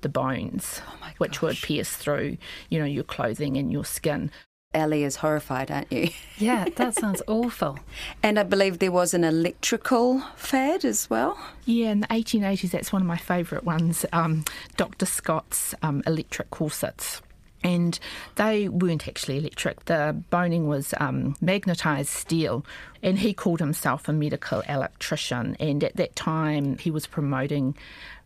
the 0.00 0.08
bones, 0.08 0.80
which 1.18 1.42
would 1.42 1.56
pierce 1.56 1.96
through, 1.96 2.36
you 2.68 2.78
know, 2.78 2.84
your 2.84 3.04
clothing 3.04 3.56
and 3.56 3.72
your 3.72 3.84
skin. 3.84 4.30
Ellie 4.74 5.04
is 5.04 5.16
horrified, 5.16 5.70
aren't 5.70 5.90
you? 5.92 6.10
Yeah, 6.40 6.66
that 6.76 6.94
sounds 6.94 7.20
awful. 7.26 7.80
And 8.22 8.38
I 8.38 8.44
believe 8.44 8.78
there 8.78 8.92
was 8.92 9.12
an 9.12 9.24
electrical 9.24 10.20
fad 10.36 10.84
as 10.84 11.10
well. 11.10 11.36
Yeah, 11.64 11.90
in 11.90 12.00
the 12.00 12.06
1880s, 12.06 12.70
that's 12.70 12.92
one 12.92 13.02
of 13.02 13.08
my 13.08 13.16
favourite 13.16 13.64
ones 13.64 14.06
um, 14.12 14.44
Dr. 14.76 15.04
Scott's 15.04 15.74
um, 15.82 16.00
electric 16.06 16.50
corsets. 16.50 17.20
And 17.64 17.98
they 18.36 18.68
weren't 18.68 19.08
actually 19.08 19.38
electric. 19.38 19.86
The 19.86 20.22
boning 20.30 20.68
was 20.68 20.94
um, 21.00 21.34
magnetised 21.40 22.06
steel, 22.06 22.64
and 23.02 23.18
he 23.18 23.34
called 23.34 23.58
himself 23.58 24.08
a 24.08 24.12
medical 24.12 24.60
electrician. 24.68 25.56
And 25.58 25.82
at 25.82 25.96
that 25.96 26.14
time, 26.14 26.78
he 26.78 26.92
was 26.92 27.08
promoting, 27.08 27.76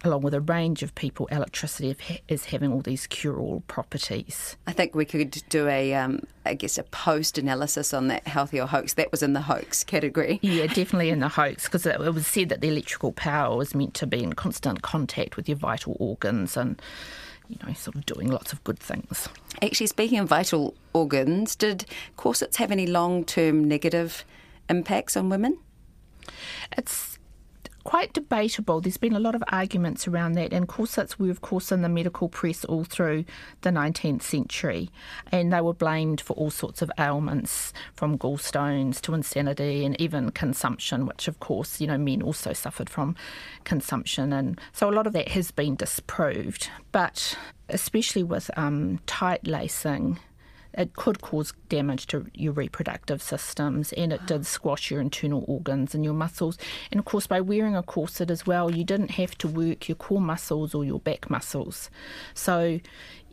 along 0.05 0.23
with 0.23 0.35
a 0.35 0.41
range 0.41 0.83
of 0.83 0.95
people, 0.95 1.27
electricity 1.27 1.97
is 2.29 2.47
having 2.47 2.73
all 2.73 2.81
these 2.81 3.07
cure-all 3.07 3.63
properties. 3.67 4.57
I 4.67 4.73
think 4.73 4.95
we 4.95 5.05
could 5.05 5.43
do 5.49 5.69
a, 5.69 5.95
um, 5.95 6.21
I 6.45 6.55
guess, 6.55 6.79
a 6.79 6.83
post-analysis 6.83 7.95
on 7.95 8.09
that 8.09 8.27
healthy 8.27 8.61
or 8.61 8.67
hoax. 8.67 8.95
That 8.95 9.11
was 9.11 9.23
in 9.23 9.33
the 9.33 9.43
hoax 9.43 9.85
category. 9.85 10.39
Yeah, 10.43 10.67
definitely 10.69 11.11
in 11.11 11.21
the 11.21 11.29
hoax 11.29 11.65
because 11.65 11.87
it 11.87 11.99
was 11.99 12.27
said 12.27 12.49
that 12.49 12.61
the 12.61 12.69
electrical 12.69 13.13
power 13.13 13.57
was 13.57 13.75
meant 13.75 13.95
to 13.95 14.07
be 14.07 14.23
in 14.23 14.33
constant 14.33 14.83
contact 14.83 15.37
with 15.37 15.49
your 15.49 15.59
vital 15.59 15.97
organs 15.99 16.57
and 16.57 16.81
you 17.49 17.59
know, 17.67 17.73
sort 17.75 17.97
of 17.97 18.07
doing 18.07 18.29
lots 18.29 18.53
of 18.53 18.63
good 18.65 18.79
things. 18.79 19.29
Actually, 19.61 19.87
speaking 19.87 20.19
of 20.19 20.29
vital 20.29 20.75
organs, 20.93 21.55
did 21.55 21.85
corsets 22.17 22.57
have 22.57 22.71
any 22.71 22.87
long 22.87 23.25
term 23.25 23.65
negative 23.65 24.25
impacts 24.71 25.17
on 25.17 25.29
women? 25.29 25.59
It's 26.77 27.12
quite 27.85 28.13
debatable. 28.13 28.81
There's 28.81 28.97
been 28.97 29.15
a 29.15 29.21
lot 29.21 29.35
of 29.35 29.43
arguments 29.49 30.07
around 30.07 30.33
that, 30.33 30.53
and 30.53 30.69
corsets 30.69 31.19
were, 31.19 31.31
of 31.31 31.41
course, 31.41 31.73
in 31.73 31.83
the 31.83 31.89
medical 31.89 32.29
press 32.29 32.65
all 32.65 32.85
through 32.85 33.25
the 33.63 33.71
19th 33.71 34.23
century, 34.23 34.91
and 35.31 35.53
they 35.53 35.61
were 35.61 35.75
blamed 35.75 36.21
for 36.21 36.35
all 36.35 36.51
sorts 36.51 36.83
of 36.83 36.91
ailments, 36.99 37.73
from 37.95 38.19
gallstones 38.19 39.01
to 39.03 39.15
insanity 39.15 39.85
and 39.85 40.01
even 40.01 40.31
consumption, 40.31 41.07
which, 41.07 41.29
of 41.29 41.41
course, 41.41 41.81
you 41.81 41.87
know, 41.87 41.99
men 41.99 42.23
also 42.23 42.53
suffered 42.53 42.91
from 42.91 43.17
consumption, 43.65 44.33
and 44.33 44.61
so 44.73 44.89
a 44.89 44.93
lot 44.93 45.07
of 45.07 45.13
that 45.13 45.29
has 45.29 45.51
been 45.51 45.77
disproved. 45.77 46.71
But 46.93 47.37
especially 47.69 48.23
with 48.23 48.51
um, 48.57 49.01
tight 49.07 49.47
lacing, 49.47 50.19
it 50.75 50.95
could 50.95 51.21
cause 51.21 51.53
damage 51.69 52.07
to 52.09 52.27
your 52.35 52.53
reproductive 52.53 53.23
systems 53.23 53.93
and 53.93 54.13
it 54.13 54.27
did 54.27 54.47
squash 54.47 54.91
your 54.91 55.01
internal 55.01 55.45
organs 55.47 55.95
and 55.95 56.05
your 56.05 56.15
muscles. 56.15 56.59
And 56.91 56.99
of 56.99 57.05
course, 57.05 57.27
by 57.27 57.41
wearing 57.41 57.77
a 57.77 57.83
corset 57.83 58.31
as 58.31 58.47
well, 58.47 58.71
you 58.71 58.85
didn't 58.85 59.13
have 59.13 59.37
to 59.39 59.49
work 59.49 59.89
your 59.89 59.97
core 59.97 60.21
muscles 60.21 60.75
or 60.75 60.85
your 60.85 61.01
back 61.01 61.29
muscles. 61.31 61.91
So, 62.35 62.81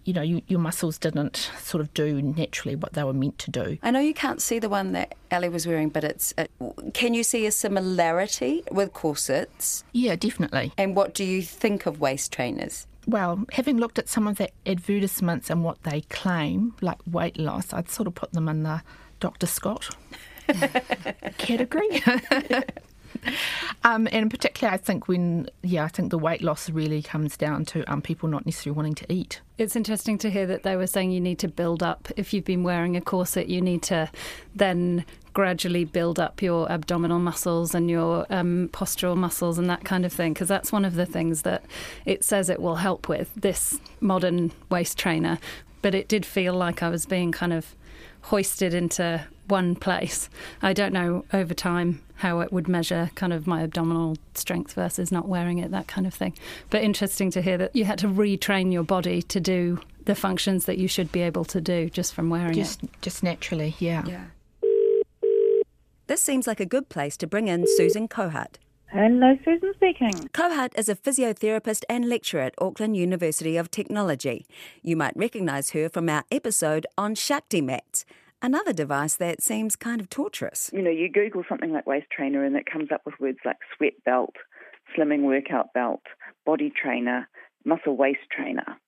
you 0.05 0.13
know, 0.13 0.21
you, 0.21 0.41
your 0.47 0.59
muscles 0.59 0.97
didn't 0.97 1.51
sort 1.59 1.81
of 1.81 1.93
do 1.93 2.21
naturally 2.21 2.75
what 2.75 2.93
they 2.93 3.03
were 3.03 3.13
meant 3.13 3.37
to 3.39 3.51
do. 3.51 3.77
I 3.83 3.91
know 3.91 3.99
you 3.99 4.13
can't 4.13 4.41
see 4.41 4.59
the 4.59 4.69
one 4.69 4.93
that 4.93 5.15
Ellie 5.29 5.49
was 5.49 5.67
wearing, 5.67 5.89
but 5.89 6.03
it's. 6.03 6.33
It, 6.37 6.51
can 6.93 7.13
you 7.13 7.23
see 7.23 7.45
a 7.45 7.51
similarity 7.51 8.63
with 8.71 8.93
corsets? 8.93 9.83
Yeah, 9.91 10.15
definitely. 10.15 10.73
And 10.77 10.95
what 10.95 11.13
do 11.13 11.23
you 11.23 11.41
think 11.41 11.85
of 11.85 11.99
waist 11.99 12.31
trainers? 12.31 12.87
Well, 13.09 13.45
having 13.51 13.77
looked 13.77 13.99
at 13.99 14.09
some 14.09 14.27
of 14.27 14.37
the 14.37 14.49
advertisements 14.65 15.49
and 15.49 15.63
what 15.63 15.83
they 15.83 16.01
claim, 16.01 16.75
like 16.81 16.97
weight 17.09 17.37
loss, 17.37 17.73
I'd 17.73 17.89
sort 17.89 18.07
of 18.07 18.15
put 18.15 18.31
them 18.33 18.47
in 18.47 18.63
the 18.63 18.81
Dr. 19.19 19.47
Scott 19.47 19.89
category. 21.37 22.03
um, 23.83 24.07
and 24.07 24.13
in 24.13 24.29
particular, 24.29 24.73
I 24.73 24.77
think 24.77 25.07
when, 25.07 25.49
yeah, 25.61 25.83
I 25.83 25.87
think 25.87 26.11
the 26.11 26.17
weight 26.17 26.41
loss 26.41 26.69
really 26.69 27.01
comes 27.01 27.35
down 27.37 27.65
to 27.65 27.89
um, 27.91 28.01
people 28.01 28.29
not 28.29 28.45
necessarily 28.45 28.75
wanting 28.75 28.95
to 28.95 29.11
eat. 29.11 29.41
It's 29.57 29.75
interesting 29.75 30.17
to 30.19 30.29
hear 30.29 30.45
that 30.47 30.63
they 30.63 30.75
were 30.75 30.87
saying 30.87 31.11
you 31.11 31.21
need 31.21 31.39
to 31.39 31.47
build 31.47 31.83
up. 31.83 32.09
If 32.15 32.33
you've 32.33 32.45
been 32.45 32.63
wearing 32.63 32.95
a 32.95 33.01
corset, 33.01 33.49
you 33.49 33.61
need 33.61 33.83
to 33.83 34.09
then 34.55 35.05
gradually 35.39 35.85
build 35.85 36.19
up 36.19 36.41
your 36.41 36.69
abdominal 36.69 37.17
muscles 37.17 37.73
and 37.73 37.89
your 37.89 38.25
um, 38.29 38.67
postural 38.73 39.15
muscles 39.15 39.57
and 39.57 39.69
that 39.69 39.85
kind 39.85 40.05
of 40.05 40.11
thing, 40.11 40.33
because 40.33 40.49
that's 40.49 40.69
one 40.69 40.83
of 40.83 40.95
the 40.95 41.05
things 41.05 41.43
that 41.43 41.63
it 42.03 42.25
says 42.25 42.49
it 42.49 42.61
will 42.61 42.75
help 42.75 43.07
with 43.07 43.33
this 43.35 43.79
modern 44.01 44.51
waist 44.69 44.97
trainer. 44.97 45.39
But 45.81 45.95
it 45.95 46.09
did 46.09 46.25
feel 46.25 46.53
like 46.53 46.83
I 46.83 46.89
was 46.89 47.05
being 47.05 47.31
kind 47.31 47.53
of 47.53 47.73
hoisted 48.23 48.73
into 48.73 49.25
one 49.47 49.77
place. 49.77 50.29
I 50.61 50.73
don't 50.73 50.91
know 50.91 51.23
over 51.31 51.53
time 51.53 52.01
how 52.15 52.41
it 52.41 52.51
would 52.51 52.67
measure 52.67 53.09
kind 53.15 53.31
of 53.31 53.47
my 53.47 53.61
abdominal 53.61 54.17
strength 54.33 54.73
versus 54.73 55.09
not 55.09 55.29
wearing 55.29 55.59
it, 55.59 55.71
that 55.71 55.87
kind 55.87 56.05
of 56.05 56.13
thing. 56.13 56.33
But 56.69 56.83
interesting 56.83 57.31
to 57.31 57.41
hear 57.41 57.57
that 57.59 57.73
you 57.73 57.85
had 57.85 57.99
to 57.99 58.07
retrain 58.07 58.73
your 58.73 58.83
body 58.83 59.21
to 59.21 59.39
do 59.39 59.79
the 60.03 60.15
functions 60.15 60.65
that 60.65 60.77
you 60.77 60.89
should 60.89 61.13
be 61.13 61.21
able 61.21 61.45
to 61.45 61.61
do 61.61 61.89
just 61.89 62.13
from 62.13 62.29
wearing 62.29 62.55
just, 62.55 62.83
it. 62.83 62.89
Just 63.01 63.23
naturally, 63.23 63.77
yeah. 63.79 64.03
Yeah. 64.05 64.25
This 66.09 66.23
seems 66.23 66.47
like 66.47 66.59
a 66.59 66.65
good 66.65 66.89
place 66.89 67.15
to 67.17 67.27
bring 67.27 67.49
in 67.49 67.67
Susan 67.77 68.07
Kohut. 68.07 68.55
Hello, 68.87 69.37
Susan 69.45 69.71
speaking. 69.75 70.27
Kohut 70.33 70.71
is 70.75 70.89
a 70.89 70.95
physiotherapist 70.95 71.83
and 71.87 72.09
lecturer 72.09 72.41
at 72.41 72.55
Auckland 72.57 72.97
University 72.97 73.57
of 73.57 73.69
Technology. 73.69 74.47
You 74.81 74.97
might 74.97 75.15
recognise 75.15 75.69
her 75.69 75.87
from 75.87 76.09
our 76.09 76.23
episode 76.31 76.87
on 76.97 77.13
Shakti 77.13 77.61
mats, 77.61 78.05
another 78.41 78.73
device 78.73 79.17
that 79.17 79.43
seems 79.43 79.75
kind 79.75 80.01
of 80.01 80.09
torturous. 80.09 80.71
You 80.73 80.81
know, 80.81 80.89
you 80.89 81.11
Google 81.11 81.43
something 81.47 81.71
like 81.71 81.85
waist 81.85 82.07
trainer 82.09 82.43
and 82.43 82.55
it 82.55 82.65
comes 82.65 82.91
up 82.91 83.01
with 83.05 83.13
words 83.19 83.37
like 83.45 83.57
sweat 83.77 83.93
belt, 84.03 84.33
slimming 84.97 85.21
workout 85.21 85.73
belt, 85.75 86.01
body 86.43 86.73
trainer, 86.75 87.29
muscle 87.65 87.95
waist 87.95 88.21
trainer. 88.35 88.79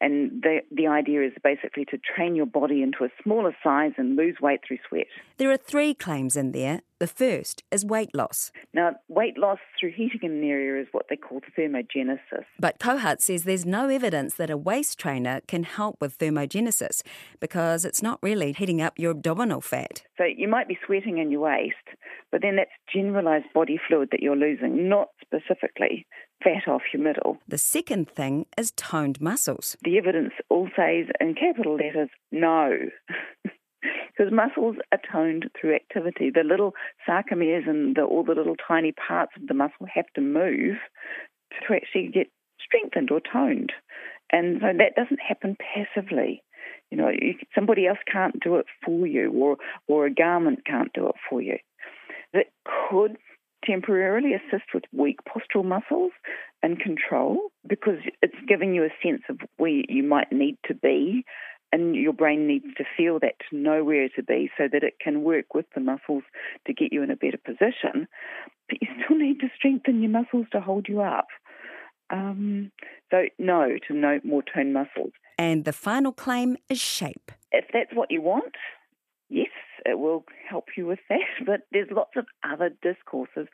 And 0.00 0.42
the, 0.42 0.60
the 0.70 0.86
idea 0.86 1.22
is 1.22 1.32
basically 1.44 1.84
to 1.86 1.98
train 1.98 2.34
your 2.34 2.46
body 2.46 2.82
into 2.82 3.04
a 3.04 3.08
smaller 3.22 3.54
size 3.62 3.92
and 3.98 4.16
lose 4.16 4.36
weight 4.40 4.60
through 4.66 4.78
sweat. 4.88 5.06
There 5.36 5.50
are 5.50 5.58
three 5.58 5.92
claims 5.94 6.36
in 6.36 6.52
there. 6.52 6.80
The 7.00 7.06
first 7.06 7.62
is 7.70 7.84
weight 7.84 8.14
loss. 8.14 8.52
Now, 8.74 8.96
weight 9.08 9.38
loss 9.38 9.58
through 9.78 9.92
heating 9.92 10.20
in 10.22 10.32
an 10.32 10.44
area 10.44 10.82
is 10.82 10.88
what 10.92 11.06
they 11.08 11.16
call 11.16 11.40
thermogenesis. 11.58 12.44
But 12.58 12.78
Kohut 12.78 13.22
says 13.22 13.44
there's 13.44 13.64
no 13.64 13.88
evidence 13.88 14.34
that 14.34 14.50
a 14.50 14.56
waist 14.56 14.98
trainer 14.98 15.40
can 15.46 15.62
help 15.62 15.96
with 16.00 16.18
thermogenesis 16.18 17.02
because 17.38 17.86
it's 17.86 18.02
not 18.02 18.18
really 18.22 18.52
heating 18.52 18.82
up 18.82 18.98
your 18.98 19.12
abdominal 19.12 19.62
fat. 19.62 20.02
So 20.18 20.24
you 20.24 20.46
might 20.46 20.68
be 20.68 20.78
sweating 20.84 21.18
in 21.18 21.30
your 21.30 21.40
waist, 21.40 21.74
but 22.30 22.42
then 22.42 22.56
that's 22.56 22.70
generalized 22.92 23.46
body 23.54 23.80
fluid 23.88 24.10
that 24.12 24.20
you're 24.20 24.36
losing, 24.36 24.88
not 24.88 25.08
specifically 25.22 26.06
fat 26.42 26.68
off 26.68 26.82
your 26.92 27.02
middle. 27.02 27.38
The 27.48 27.58
second 27.58 28.10
thing 28.10 28.46
is 28.56 28.72
toned 28.72 29.20
muscles. 29.20 29.76
The 29.82 29.98
evidence 29.98 30.32
all 30.48 30.68
says 30.76 31.06
in 31.20 31.34
capital 31.34 31.76
letters 31.76 32.08
no. 32.32 32.78
because 33.82 34.32
muscles 34.32 34.76
are 34.92 35.00
toned 35.10 35.50
through 35.58 35.74
activity. 35.74 36.30
The 36.30 36.44
little 36.44 36.74
sarcomeres 37.08 37.68
and 37.68 37.96
the, 37.96 38.02
all 38.02 38.24
the 38.24 38.34
little 38.34 38.56
tiny 38.56 38.92
parts 38.92 39.32
of 39.36 39.48
the 39.48 39.54
muscle 39.54 39.86
have 39.92 40.06
to 40.14 40.20
move 40.20 40.76
to 41.66 41.74
actually 41.74 42.10
get 42.12 42.28
strengthened 42.62 43.10
or 43.10 43.20
toned. 43.20 43.72
And 44.30 44.60
so 44.60 44.68
that 44.76 44.94
doesn't 44.94 45.20
happen 45.26 45.56
passively. 45.56 46.42
You 46.90 46.98
know, 46.98 47.08
you, 47.08 47.34
somebody 47.54 47.86
else 47.86 47.98
can't 48.10 48.40
do 48.40 48.56
it 48.56 48.66
for 48.84 49.06
you, 49.06 49.32
or 49.32 49.56
or 49.88 50.06
a 50.06 50.14
garment 50.14 50.66
can't 50.66 50.92
do 50.92 51.08
it 51.08 51.14
for 51.28 51.40
you. 51.40 51.56
That 52.32 52.46
could 52.64 53.16
temporarily 53.64 54.32
assist 54.34 54.74
with 54.74 54.84
weak 54.92 55.18
postural 55.24 55.64
muscles 55.64 56.12
and 56.62 56.80
control 56.80 57.50
because 57.66 57.98
it's 58.22 58.34
giving 58.48 58.74
you 58.74 58.84
a 58.84 59.06
sense 59.06 59.22
of 59.28 59.38
where 59.56 59.82
you 59.88 60.02
might 60.02 60.32
need 60.32 60.56
to 60.66 60.74
be 60.74 61.24
and 61.72 61.94
your 61.94 62.12
brain 62.12 62.46
needs 62.46 62.66
to 62.76 62.84
feel 62.96 63.18
that 63.20 63.34
to 63.48 63.56
know 63.56 63.84
where 63.84 64.08
to 64.16 64.22
be 64.22 64.50
so 64.58 64.64
that 64.70 64.82
it 64.82 64.94
can 65.00 65.22
work 65.22 65.54
with 65.54 65.66
the 65.74 65.80
muscles 65.80 66.24
to 66.66 66.74
get 66.74 66.92
you 66.92 67.02
in 67.02 67.10
a 67.10 67.16
better 67.16 67.38
position. 67.44 68.08
But 68.68 68.78
you 68.80 68.88
still 69.04 69.16
need 69.16 69.40
to 69.40 69.48
strengthen 69.56 70.02
your 70.02 70.10
muscles 70.10 70.46
to 70.52 70.60
hold 70.60 70.88
you 70.88 71.00
up. 71.00 71.28
Um, 72.10 72.72
so, 73.12 73.26
no 73.38 73.76
to 73.86 73.94
no 73.94 74.18
more 74.24 74.42
toned 74.42 74.72
muscles. 74.72 75.12
And 75.38 75.64
the 75.64 75.72
final 75.72 76.12
claim 76.12 76.56
is 76.68 76.80
shape. 76.80 77.30
If 77.52 77.66
that's 77.72 77.94
what 77.94 78.10
you 78.10 78.20
want, 78.20 78.56
yes, 79.30 79.48
it 79.86 79.98
will 79.98 80.24
help 80.48 80.66
you 80.76 80.86
with 80.86 81.00
that. 81.08 81.20
But 81.46 81.62
there's 81.72 81.88
lots 81.90 82.12
of 82.16 82.26
other 82.44 82.70
discourses, 82.82 83.48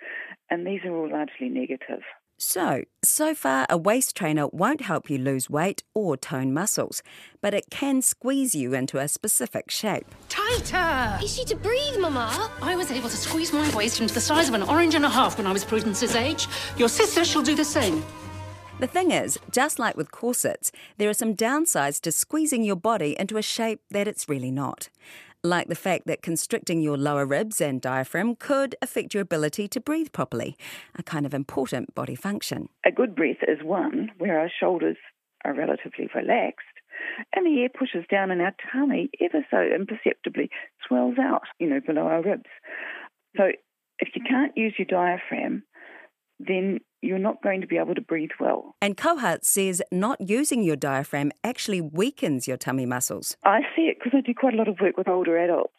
and 0.50 0.66
these 0.66 0.80
are 0.84 0.94
all 0.94 1.10
largely 1.10 1.48
negative. 1.48 2.02
So, 2.38 2.82
so 3.02 3.34
far, 3.34 3.66
a 3.70 3.78
waist 3.78 4.14
trainer 4.14 4.48
won't 4.48 4.82
help 4.82 5.08
you 5.08 5.16
lose 5.16 5.48
weight 5.48 5.82
or 5.94 6.18
tone 6.18 6.52
muscles, 6.52 7.02
but 7.40 7.54
it 7.54 7.70
can 7.70 8.02
squeeze 8.02 8.54
you 8.54 8.74
into 8.74 8.98
a 8.98 9.08
specific 9.08 9.70
shape. 9.70 10.06
Tighter! 10.28 11.18
Easy 11.24 11.46
to 11.46 11.56
breathe, 11.56 11.98
Mama. 11.98 12.50
I 12.60 12.76
was 12.76 12.90
able 12.90 13.08
to 13.08 13.16
squeeze 13.16 13.54
my 13.54 13.74
waist 13.74 14.02
into 14.02 14.12
the 14.12 14.20
size 14.20 14.48
of 14.48 14.54
an 14.54 14.62
orange 14.64 14.94
and 14.94 15.06
a 15.06 15.08
half 15.08 15.38
when 15.38 15.46
I 15.46 15.52
was 15.52 15.64
Prudence's 15.64 16.14
age. 16.14 16.46
Your 16.76 16.90
sister 16.90 17.24
shall 17.24 17.42
do 17.42 17.54
the 17.54 17.64
same. 17.64 18.04
The 18.80 18.86
thing 18.86 19.12
is, 19.12 19.38
just 19.50 19.78
like 19.78 19.96
with 19.96 20.10
corsets, 20.10 20.70
there 20.98 21.08
are 21.08 21.14
some 21.14 21.34
downsides 21.34 22.02
to 22.02 22.12
squeezing 22.12 22.62
your 22.62 22.76
body 22.76 23.16
into 23.18 23.38
a 23.38 23.42
shape 23.42 23.80
that 23.90 24.06
it's 24.06 24.28
really 24.28 24.50
not 24.50 24.90
like 25.46 25.68
the 25.68 25.74
fact 25.74 26.06
that 26.06 26.22
constricting 26.22 26.80
your 26.80 26.96
lower 26.96 27.24
ribs 27.24 27.60
and 27.60 27.80
diaphragm 27.80 28.36
could 28.36 28.74
affect 28.82 29.14
your 29.14 29.22
ability 29.22 29.68
to 29.68 29.80
breathe 29.80 30.12
properly, 30.12 30.56
a 30.96 31.02
kind 31.02 31.24
of 31.24 31.32
important 31.32 31.94
body 31.94 32.14
function. 32.14 32.68
A 32.84 32.92
good 32.92 33.14
breath 33.14 33.42
is 33.46 33.58
one 33.62 34.10
where 34.18 34.38
our 34.38 34.50
shoulders 34.60 34.96
are 35.44 35.54
relatively 35.54 36.08
relaxed 36.14 36.66
and 37.34 37.46
the 37.46 37.62
air 37.62 37.68
pushes 37.68 38.04
down 38.10 38.30
in 38.30 38.40
our 38.40 38.54
tummy 38.72 39.10
ever 39.20 39.44
so 39.50 39.58
imperceptibly, 39.58 40.50
swells 40.86 41.16
out, 41.20 41.42
you 41.58 41.68
know, 41.68 41.80
below 41.86 42.02
our 42.02 42.22
ribs. 42.22 42.50
So 43.36 43.44
if 43.98 44.08
you 44.14 44.22
can't 44.28 44.56
use 44.56 44.74
your 44.78 44.86
diaphragm, 44.86 45.62
then 46.38 46.80
you're 47.02 47.18
not 47.18 47.42
going 47.42 47.60
to 47.60 47.66
be 47.66 47.76
able 47.76 47.94
to 47.94 48.00
breathe 48.00 48.30
well. 48.40 48.74
And 48.80 48.96
Kohut 48.96 49.44
says 49.44 49.82
not 49.92 50.20
using 50.20 50.62
your 50.62 50.76
diaphragm 50.76 51.32
actually 51.44 51.80
weakens 51.80 52.48
your 52.48 52.56
tummy 52.56 52.86
muscles. 52.86 53.36
I 53.44 53.60
see 53.74 53.82
it 53.82 53.98
because 53.98 54.16
I 54.16 54.20
do 54.20 54.34
quite 54.34 54.54
a 54.54 54.56
lot 54.56 54.68
of 54.68 54.80
work 54.80 54.96
with 54.96 55.08
older 55.08 55.38
adults, 55.38 55.74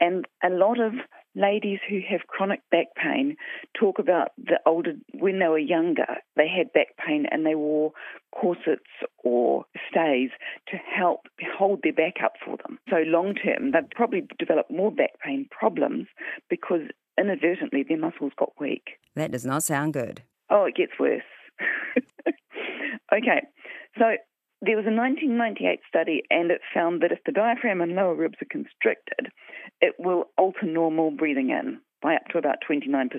and 0.00 0.26
a 0.42 0.48
lot 0.48 0.80
of 0.80 0.94
ladies 1.34 1.78
who 1.88 2.00
have 2.08 2.26
chronic 2.26 2.60
back 2.70 2.86
pain 2.96 3.36
talk 3.78 3.98
about 3.98 4.32
the 4.36 4.58
older 4.66 4.94
when 5.14 5.38
they 5.38 5.46
were 5.46 5.58
younger 5.58 6.06
they 6.36 6.48
had 6.48 6.72
back 6.72 6.88
pain 7.06 7.24
and 7.30 7.46
they 7.46 7.54
wore 7.54 7.92
corsets 8.34 8.90
or 9.22 9.64
stays 9.88 10.30
to 10.66 10.76
help 10.76 11.20
hold 11.56 11.80
their 11.84 11.92
back 11.92 12.14
up 12.24 12.32
for 12.44 12.56
them 12.56 12.78
so 12.88 12.96
long 13.06 13.34
term 13.34 13.70
they've 13.70 13.90
probably 13.94 14.26
developed 14.40 14.72
more 14.72 14.90
back 14.90 15.10
pain 15.24 15.46
problems 15.50 16.06
because 16.48 16.82
inadvertently 17.20 17.84
their 17.86 17.98
muscles 17.98 18.32
got 18.38 18.52
weak. 18.58 18.98
That 19.14 19.30
does 19.30 19.44
not 19.44 19.62
sound 19.62 19.92
good. 19.92 20.22
Oh 20.48 20.64
it 20.64 20.74
gets 20.76 20.92
worse. 20.98 21.22
Okay 23.12 23.40
so 23.98 24.16
there 24.62 24.76
was 24.76 24.86
a 24.86 24.94
1998 24.94 25.80
study, 25.88 26.22
and 26.30 26.50
it 26.50 26.60
found 26.74 27.02
that 27.02 27.12
if 27.12 27.20
the 27.24 27.32
diaphragm 27.32 27.80
and 27.80 27.94
lower 27.94 28.14
ribs 28.14 28.38
are 28.42 28.46
constricted, 28.50 29.28
it 29.80 29.94
will 29.98 30.24
alter 30.36 30.66
normal 30.66 31.10
breathing 31.10 31.50
in 31.50 31.80
by 32.02 32.14
up 32.14 32.26
to 32.30 32.38
about 32.38 32.58
29%. 32.68 33.10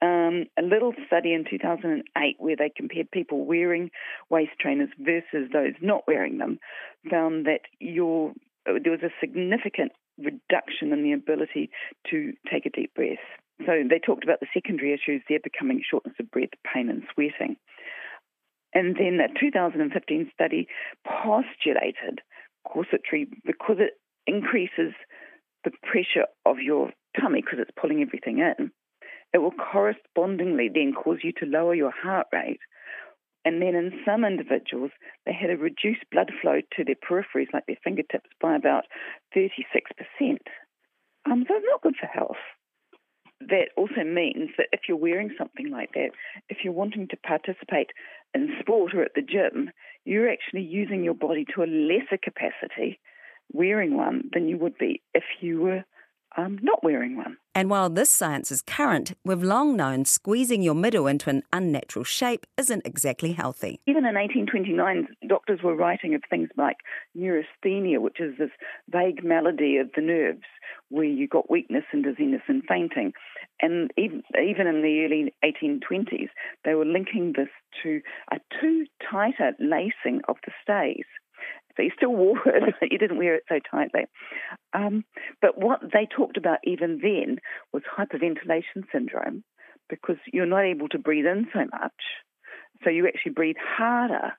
Um, 0.00 0.44
a 0.56 0.62
little 0.62 0.92
study 1.06 1.34
in 1.34 1.44
2008 1.50 2.36
where 2.38 2.54
they 2.56 2.70
compared 2.74 3.10
people 3.10 3.44
wearing 3.44 3.90
waist 4.30 4.52
trainers 4.60 4.90
versus 4.98 5.50
those 5.52 5.72
not 5.82 6.04
wearing 6.06 6.38
them 6.38 6.60
found 7.10 7.46
that 7.46 7.62
your, 7.80 8.32
there 8.64 8.92
was 8.92 9.02
a 9.02 9.10
significant 9.20 9.90
reduction 10.18 10.92
in 10.92 11.02
the 11.02 11.12
ability 11.12 11.70
to 12.10 12.32
take 12.50 12.66
a 12.66 12.70
deep 12.70 12.94
breath. 12.94 13.18
So 13.66 13.72
they 13.88 13.98
talked 13.98 14.24
about 14.24 14.40
the 14.40 14.46
secondary 14.54 14.92
issues 14.92 15.22
there 15.28 15.40
becoming 15.42 15.82
shortness 15.88 16.14
of 16.20 16.30
breath, 16.30 16.50
pain, 16.72 16.88
and 16.88 17.02
sweating. 17.12 17.56
And 18.74 18.96
then 18.96 19.18
a 19.20 19.28
2015 19.40 20.30
study 20.32 20.68
postulated 21.06 22.20
corsetry 22.66 23.26
because 23.44 23.76
it 23.78 23.94
increases 24.26 24.92
the 25.64 25.70
pressure 25.82 26.26
of 26.44 26.58
your 26.58 26.92
tummy 27.20 27.40
because 27.40 27.58
it's 27.60 27.76
pulling 27.80 28.02
everything 28.02 28.38
in. 28.38 28.70
It 29.32 29.38
will 29.38 29.52
correspondingly 29.52 30.70
then 30.72 30.92
cause 30.92 31.18
you 31.22 31.32
to 31.38 31.46
lower 31.46 31.74
your 31.74 31.90
heart 31.90 32.28
rate. 32.32 32.60
And 33.44 33.62
then 33.62 33.74
in 33.74 33.92
some 34.04 34.24
individuals, 34.24 34.90
they 35.24 35.32
had 35.32 35.50
a 35.50 35.56
reduced 35.56 36.04
blood 36.10 36.32
flow 36.42 36.60
to 36.76 36.84
their 36.84 36.96
peripheries, 36.96 37.52
like 37.52 37.66
their 37.66 37.78
fingertips, 37.82 38.28
by 38.40 38.56
about 38.56 38.84
36%. 39.36 39.48
Um, 41.30 41.44
so 41.46 41.54
it's 41.54 41.66
not 41.70 41.82
good 41.82 41.96
for 41.98 42.06
health 42.06 42.36
that 43.40 43.68
also 43.76 44.02
means 44.04 44.50
that 44.58 44.66
if 44.72 44.80
you're 44.88 44.96
wearing 44.96 45.30
something 45.38 45.70
like 45.70 45.92
that, 45.92 46.10
if 46.48 46.58
you're 46.64 46.72
wanting 46.72 47.06
to 47.08 47.16
participate 47.16 47.90
in 48.34 48.56
sport 48.60 48.94
or 48.94 49.02
at 49.02 49.14
the 49.14 49.22
gym, 49.22 49.70
you're 50.04 50.30
actually 50.30 50.62
using 50.62 51.04
your 51.04 51.14
body 51.14 51.46
to 51.54 51.62
a 51.62 51.66
lesser 51.66 52.18
capacity 52.22 52.98
wearing 53.52 53.96
one 53.96 54.28
than 54.32 54.48
you 54.48 54.58
would 54.58 54.76
be 54.76 55.00
if 55.14 55.24
you 55.40 55.60
were 55.60 55.84
um, 56.36 56.58
not 56.62 56.82
wearing 56.82 57.16
one. 57.16 57.36
And 57.58 57.68
while 57.70 57.90
this 57.90 58.08
science 58.08 58.52
is 58.52 58.62
current, 58.62 59.14
we've 59.24 59.42
long 59.42 59.74
known 59.74 60.04
squeezing 60.04 60.62
your 60.62 60.76
middle 60.76 61.08
into 61.08 61.28
an 61.28 61.42
unnatural 61.52 62.04
shape 62.04 62.46
isn't 62.56 62.86
exactly 62.86 63.32
healthy. 63.32 63.80
Even 63.88 64.06
in 64.06 64.14
1829, 64.14 65.08
doctors 65.26 65.60
were 65.60 65.74
writing 65.74 66.14
of 66.14 66.22
things 66.30 66.50
like 66.56 66.76
neurasthenia, 67.16 68.00
which 68.00 68.20
is 68.20 68.38
this 68.38 68.52
vague 68.90 69.24
malady 69.24 69.76
of 69.76 69.90
the 69.96 70.02
nerves 70.02 70.44
where 70.90 71.04
you 71.04 71.26
got 71.26 71.50
weakness 71.50 71.82
and 71.92 72.04
dizziness 72.04 72.42
and 72.46 72.62
fainting. 72.68 73.12
And 73.60 73.90
even, 73.98 74.22
even 74.40 74.68
in 74.68 74.82
the 74.82 75.04
early 75.04 75.34
1820s, 75.44 76.28
they 76.64 76.74
were 76.74 76.84
linking 76.84 77.32
this 77.36 77.48
to 77.82 78.00
a 78.30 78.36
too 78.60 78.86
tighter 79.10 79.54
lacing 79.58 80.20
of 80.28 80.36
the 80.46 80.52
stays. 80.62 81.06
You 81.84 81.90
still 81.96 82.14
wore 82.14 82.38
it, 82.46 82.74
you 82.90 82.98
didn't 82.98 83.18
wear 83.18 83.34
it 83.34 83.44
so 83.48 83.58
tightly. 83.70 84.06
Um, 84.72 85.04
but 85.40 85.58
what 85.58 85.80
they 85.92 86.06
talked 86.06 86.36
about 86.36 86.58
even 86.64 87.00
then 87.02 87.38
was 87.72 87.82
hyperventilation 87.96 88.84
syndrome 88.92 89.44
because 89.88 90.16
you're 90.32 90.46
not 90.46 90.64
able 90.64 90.88
to 90.88 90.98
breathe 90.98 91.26
in 91.26 91.48
so 91.52 91.60
much. 91.60 92.02
So 92.84 92.90
you 92.90 93.06
actually 93.06 93.32
breathe 93.32 93.56
harder 93.58 94.32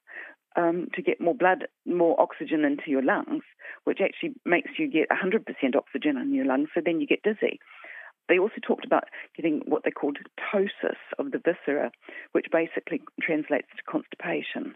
um, 0.56 0.88
to 0.94 1.02
get 1.02 1.22
more 1.22 1.36
blood, 1.36 1.66
more 1.86 2.20
oxygen 2.20 2.64
into 2.64 2.84
your 2.88 3.04
lungs, 3.04 3.44
which 3.84 4.00
actually 4.02 4.36
makes 4.46 4.72
you 4.78 4.90
get 4.90 5.08
100% 5.10 5.76
oxygen 5.76 6.18
in 6.18 6.34
your 6.34 6.46
lungs, 6.46 6.70
so 6.74 6.82
then 6.84 7.00
you 7.00 7.08
get 7.08 7.24
dizzy. 7.24 7.60
They 8.28 8.38
also 8.38 8.62
talked 8.66 8.86
about 8.86 9.06
getting 9.36 9.62
what 9.66 9.84
they 9.84 9.92
called 9.92 10.18
ptosis 10.40 11.00
of 11.18 11.32
the 11.32 11.40
viscera, 11.40 11.92
which 12.32 12.46
basically 12.52 13.02
translates 13.22 13.68
to 13.76 13.84
constipation. 13.92 14.76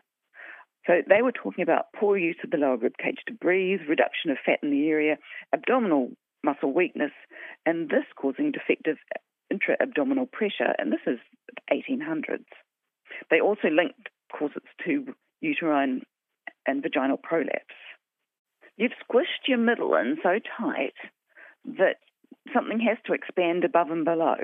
So 0.86 1.02
they 1.08 1.22
were 1.22 1.32
talking 1.32 1.64
about 1.64 1.94
poor 1.96 2.18
use 2.18 2.38
of 2.44 2.52
the 2.52 2.58
lower 2.58 2.78
rib 2.78 2.98
cage 2.98 3.20
to 3.28 3.34
breathe, 3.34 3.82
reduction 3.88 4.32
of 4.32 4.38
fat 4.46 4.60
in 4.62 4.72
the 4.72 4.88
area, 4.90 5.18
abdominal 5.54 6.12
muscle 6.44 6.74
weakness, 6.74 7.14
and 7.66 7.90
this 7.90 8.06
causing 8.18 8.52
defective 8.52 8.98
intra-abdominal 9.50 10.26
pressure, 10.26 10.74
and 10.78 10.92
this 10.92 11.00
is 11.08 11.20
1800s. 11.72 12.44
They 13.30 13.40
also 13.40 13.70
linked 13.70 14.10
corsets 14.38 14.66
to 14.86 15.14
uterine 15.42 16.02
and 16.66 16.82
vaginal 16.82 17.18
prolapse. 17.18 17.76
You've 18.78 18.92
squished 19.10 19.48
your 19.48 19.60
middle 19.60 19.96
in 19.96 20.18
so 20.24 20.40
tight 20.58 20.96
that 21.66 21.98
something 22.54 22.80
has 22.80 22.98
to 23.06 23.14
expand 23.14 23.64
above 23.64 23.92
and 23.92 24.04
below, 24.04 24.36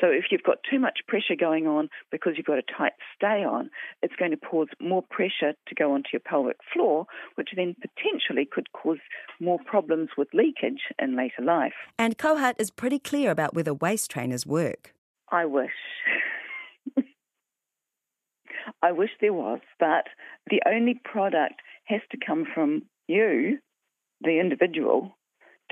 so 0.00 0.08
if 0.08 0.26
you've 0.30 0.42
got 0.42 0.58
too 0.68 0.78
much 0.78 1.00
pressure 1.08 1.36
going 1.38 1.66
on 1.66 1.88
because 2.10 2.34
you've 2.36 2.46
got 2.46 2.58
a 2.58 2.62
tight 2.62 2.92
stay 3.14 3.44
on, 3.44 3.70
it's 4.02 4.14
going 4.16 4.30
to 4.30 4.36
cause 4.36 4.68
more 4.80 5.02
pressure 5.02 5.54
to 5.66 5.74
go 5.74 5.92
onto 5.92 6.08
your 6.12 6.20
pelvic 6.20 6.58
floor, 6.72 7.06
which 7.36 7.50
then 7.56 7.74
potentially 7.80 8.48
could 8.50 8.72
cause 8.72 8.98
more 9.40 9.58
problems 9.64 10.10
with 10.16 10.28
leakage 10.34 10.82
in 10.98 11.16
later 11.16 11.42
life. 11.42 11.74
And 11.98 12.18
Kohut 12.18 12.54
is 12.58 12.70
pretty 12.70 12.98
clear 12.98 13.30
about 13.30 13.54
whether 13.54 13.72
waist 13.72 14.10
trainers 14.10 14.46
work. 14.46 14.92
I 15.30 15.46
wish. 15.46 15.70
I 18.82 18.92
wish 18.92 19.10
there 19.20 19.32
was, 19.32 19.60
but 19.78 20.06
the 20.50 20.60
only 20.66 21.00
product 21.04 21.54
has 21.84 22.00
to 22.10 22.18
come 22.24 22.44
from 22.52 22.82
you, 23.08 23.58
the 24.20 24.40
individual, 24.40 25.16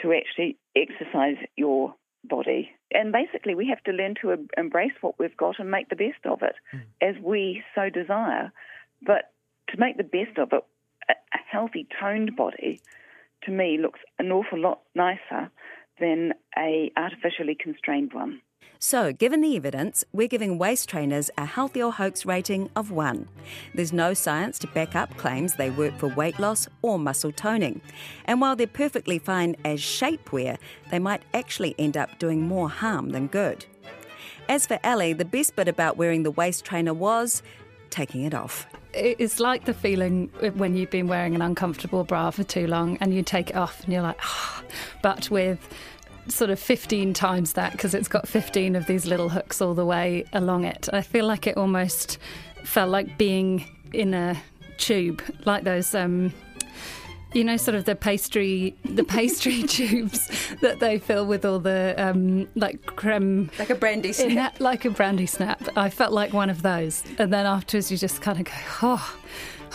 to 0.01 0.13
actually 0.13 0.57
exercise 0.77 1.37
your 1.57 1.95
body. 2.29 2.71
And 2.91 3.13
basically, 3.13 3.55
we 3.55 3.69
have 3.69 3.83
to 3.85 3.93
learn 3.93 4.15
to 4.23 4.47
embrace 4.57 4.93
what 5.01 5.19
we've 5.19 5.37
got 5.37 5.59
and 5.59 5.71
make 5.71 5.89
the 5.89 5.97
best 5.97 6.25
of 6.25 6.43
it 6.43 6.55
mm. 6.75 6.83
as 7.01 7.17
we 7.23 7.63
so 7.75 7.91
desire. 7.91 8.53
But 9.03 9.33
to 9.69 9.79
make 9.79 9.97
the 9.97 10.05
best 10.05 10.39
of 10.39 10.53
it, 10.53 10.65
a, 11.09 11.15
healthy, 11.51 11.87
toned 12.01 12.35
body, 12.37 12.81
to 13.43 13.51
me, 13.51 13.79
looks 13.81 14.01
an 14.19 14.33
awful 14.33 14.59
lot 14.59 14.81
nicer 14.95 15.51
than 16.01 16.33
a 16.59 16.91
artificially 16.97 17.55
constrained 17.55 18.13
one. 18.13 18.41
So, 18.79 19.13
given 19.15 19.41
the 19.41 19.57
evidence, 19.57 20.05
we're 20.13 20.29
giving 20.29 20.59
waist 20.59 20.91
trainers 20.91 21.31
a 21.39 21.47
healthy 21.47 21.83
or 21.83 21.91
hoax 21.91 22.27
rating 22.27 22.69
of 22.77 22.91
1. 22.91 23.27
There's 23.75 23.95
no 23.95 24.13
science 24.13 24.59
to 24.59 24.67
back 24.67 24.95
up 24.95 25.17
claims 25.17 25.55
they 25.55 25.71
work 25.71 25.97
for 25.99 26.09
weight 26.09 26.39
loss 26.39 26.69
or 26.83 26.99
muscle 26.99 27.33
toning. 27.33 27.81
And 28.27 28.43
while 28.43 28.57
they're 28.57 28.67
perfectly 28.67 29.19
fine 29.19 29.57
as 29.65 29.81
shapewear, 29.81 30.59
they 30.91 30.99
might 30.99 31.23
actually 31.33 31.75
end 31.79 31.97
up 31.97 32.19
doing 32.19 32.43
more 32.43 32.69
harm 32.69 33.11
than 33.11 33.29
good. 33.29 33.65
As 34.49 34.67
for 34.67 34.79
Ali, 34.85 35.15
the 35.15 35.25
best 35.25 35.57
bit 35.57 35.69
about 35.69 35.97
wearing 35.97 36.23
the 36.23 36.31
waist 36.31 36.65
trainer 36.67 36.93
was 36.93 37.43
taking 37.89 38.25
it 38.25 38.35
off. 38.35 38.67
It's 38.93 39.41
like 39.41 39.65
the 39.65 39.75
feeling 39.75 40.29
when 40.55 40.77
you've 40.77 40.91
been 40.91 41.09
wearing 41.09 41.35
an 41.35 41.43
uncomfortable 41.43 42.05
bra 42.05 42.31
for 42.31 42.45
too 42.45 42.67
long 42.67 42.99
and 43.01 43.15
you 43.15 43.23
take 43.23 43.51
it 43.51 43.57
off 43.57 43.83
and 43.85 43.93
you're 43.93 44.03
like, 44.03 44.19
oh. 44.23 44.63
but 45.03 45.31
with 45.31 45.59
sort 46.29 46.51
of 46.51 46.59
15 46.59 47.15
times 47.15 47.53
that 47.55 47.73
because 47.73 47.95
it's 47.95 48.09
got 48.09 48.27
15 48.27 48.77
of 48.77 48.87
these 48.87 49.07
little 49.07 49.29
hooks 49.29 49.61
all 49.61 49.75
the 49.75 49.85
way 49.85 50.25
along 50.33 50.65
it. 50.65 50.89
I 50.93 51.03
feel 51.03 51.27
like 51.27 51.47
it 51.47 51.57
almost 51.57 52.19
felt 52.65 52.91
like 52.91 53.19
being 53.19 53.65
in 53.93 54.15
a 54.15 54.41
tube, 54.79 55.23
like 55.45 55.65
those. 55.65 55.95
Um, 55.95 56.33
you 57.35 57.43
know, 57.43 57.57
sort 57.57 57.75
of 57.75 57.85
the 57.85 57.97
pastry, 57.97 58.77
the 58.85 59.05
pastry 59.19 59.63
tubes 59.69 60.31
that 60.61 60.79
they 60.79 60.99
fill 60.99 61.27
with 61.27 61.45
all 61.45 61.59
the 61.59 61.95
um, 61.99 62.49
like 62.55 62.87
creme, 62.87 63.51
like 63.59 63.71
a 63.71 63.75
brandy 63.75 64.13
snap, 64.13 64.61
like 64.61 64.85
a 64.85 64.91
brandy 64.91 65.27
snap. 65.27 65.61
I 65.77 65.91
felt 65.91 66.13
like 66.13 66.33
one 66.33 66.49
of 66.49 66.63
those, 66.63 67.03
and 67.19 67.33
then 67.33 67.45
afterwards 67.45 67.91
you 67.91 67.99
just 67.99 68.23
kind 68.23 68.39
of 68.39 68.45
go, 68.47 68.53
oh, 68.83 69.17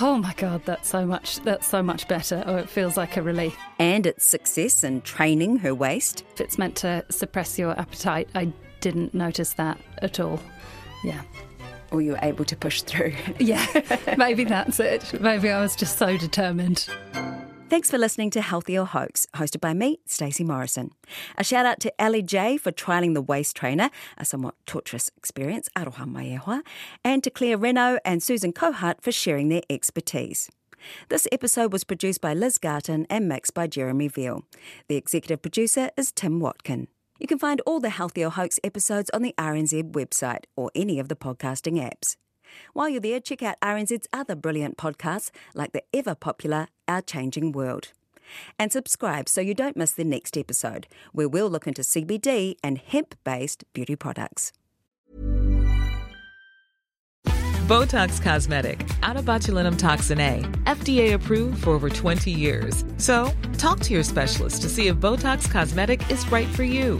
oh 0.01 0.17
my 0.17 0.33
god, 0.35 0.61
that's 0.65 0.89
so 0.89 1.05
much 1.05 1.39
that's 1.41 1.67
so 1.67 1.81
much 1.83 2.07
better, 2.07 2.43
Oh, 2.45 2.57
it 2.57 2.69
feels 2.69 2.97
like 2.97 3.17
a 3.17 3.21
relief. 3.21 3.57
And 3.79 4.05
its 4.05 4.25
success 4.25 4.83
in 4.83 5.01
training 5.01 5.57
her 5.57 5.73
waist. 5.75 6.23
If 6.33 6.41
it's 6.41 6.57
meant 6.57 6.75
to 6.77 7.05
suppress 7.09 7.57
your 7.59 7.77
appetite, 7.79 8.29
I 8.35 8.51
didn't 8.81 9.13
notice 9.13 9.53
that 9.53 9.77
at 9.99 10.19
all. 10.19 10.39
Yeah. 11.03 11.21
Or 11.91 12.01
you 12.01 12.11
were 12.11 12.19
able 12.21 12.45
to 12.45 12.55
push 12.55 12.81
through. 12.83 13.13
yeah, 13.39 13.65
maybe 14.17 14.43
that's 14.43 14.79
it. 14.79 15.19
Maybe 15.19 15.49
I 15.49 15.61
was 15.61 15.75
just 15.75 15.97
so 15.97 16.17
determined. 16.17 16.87
Thanks 17.69 17.91
for 17.91 17.99
listening 17.99 18.31
to 18.31 18.41
Healthy 18.41 18.79
or 18.79 18.87
Hoax, 18.87 19.27
hosted 19.35 19.61
by 19.61 19.75
me, 19.75 19.99
Stacey 20.07 20.43
Morrison. 20.43 20.89
A 21.37 21.43
shout 21.43 21.67
out 21.67 21.79
to 21.81 22.01
Ellie 22.01 22.23
J 22.23 22.57
for 22.57 22.71
trialling 22.71 23.13
the 23.13 23.21
waist 23.21 23.55
trainer, 23.55 23.91
a 24.17 24.25
somewhat 24.25 24.55
torturous 24.65 25.11
experience, 25.15 25.69
aroha 25.75 26.61
and 27.05 27.23
to 27.23 27.29
Claire 27.29 27.59
Regnault 27.59 27.99
and 28.03 28.23
Susan 28.23 28.53
Kohut 28.53 29.03
for 29.03 29.11
sharing 29.11 29.49
their 29.49 29.61
expertise. 29.69 30.49
This 31.09 31.27
episode 31.31 31.71
was 31.71 31.83
produced 31.83 32.21
by 32.21 32.33
Liz 32.33 32.57
Garton 32.57 33.05
and 33.07 33.29
mixed 33.29 33.53
by 33.53 33.67
Jeremy 33.67 34.07
Veal. 34.07 34.45
The 34.87 34.95
executive 34.95 35.43
producer 35.43 35.91
is 35.95 36.11
Tim 36.11 36.39
Watkin. 36.39 36.87
You 37.19 37.27
can 37.27 37.37
find 37.37 37.61
all 37.67 37.79
the 37.79 37.91
Healthy 37.91 38.25
or 38.25 38.31
Hoax 38.31 38.59
episodes 38.63 39.11
on 39.11 39.21
the 39.21 39.35
RNZ 39.37 39.91
website 39.91 40.45
or 40.55 40.71
any 40.73 40.97
of 40.97 41.07
the 41.07 41.15
podcasting 41.15 41.79
apps. 41.79 42.15
While 42.73 42.89
you're 42.89 43.01
there, 43.01 43.19
check 43.19 43.41
out 43.43 43.59
RNZ's 43.61 44.07
other 44.13 44.35
brilliant 44.35 44.77
podcasts 44.77 45.31
like 45.53 45.71
the 45.71 45.83
ever 45.93 46.15
popular 46.15 46.67
Our 46.87 47.01
Changing 47.01 47.51
World. 47.51 47.91
And 48.57 48.71
subscribe 48.71 49.27
so 49.27 49.41
you 49.41 49.53
don't 49.53 49.77
miss 49.77 49.91
the 49.91 50.03
next 50.03 50.37
episode, 50.37 50.87
where 51.11 51.29
we'll 51.29 51.49
look 51.49 51.67
into 51.67 51.81
CBD 51.81 52.55
and 52.63 52.77
hemp 52.77 53.15
based 53.23 53.63
beauty 53.73 53.95
products. 53.95 54.51
Botox 57.69 58.19
Cosmetic, 58.19 58.83
out 59.03 59.15
of 59.15 59.25
botulinum 59.25 59.77
toxin 59.77 60.19
A, 60.19 60.41
FDA 60.63 61.13
approved 61.13 61.63
for 61.63 61.69
over 61.69 61.87
20 61.87 62.31
years. 62.31 62.83
So, 62.97 63.31
talk 63.59 63.81
to 63.81 63.93
your 63.93 64.01
specialist 64.01 64.63
to 64.63 64.69
see 64.69 64.87
if 64.87 64.95
Botox 64.95 65.51
Cosmetic 65.51 66.09
is 66.09 66.27
right 66.31 66.47
for 66.47 66.63
you. 66.63 66.99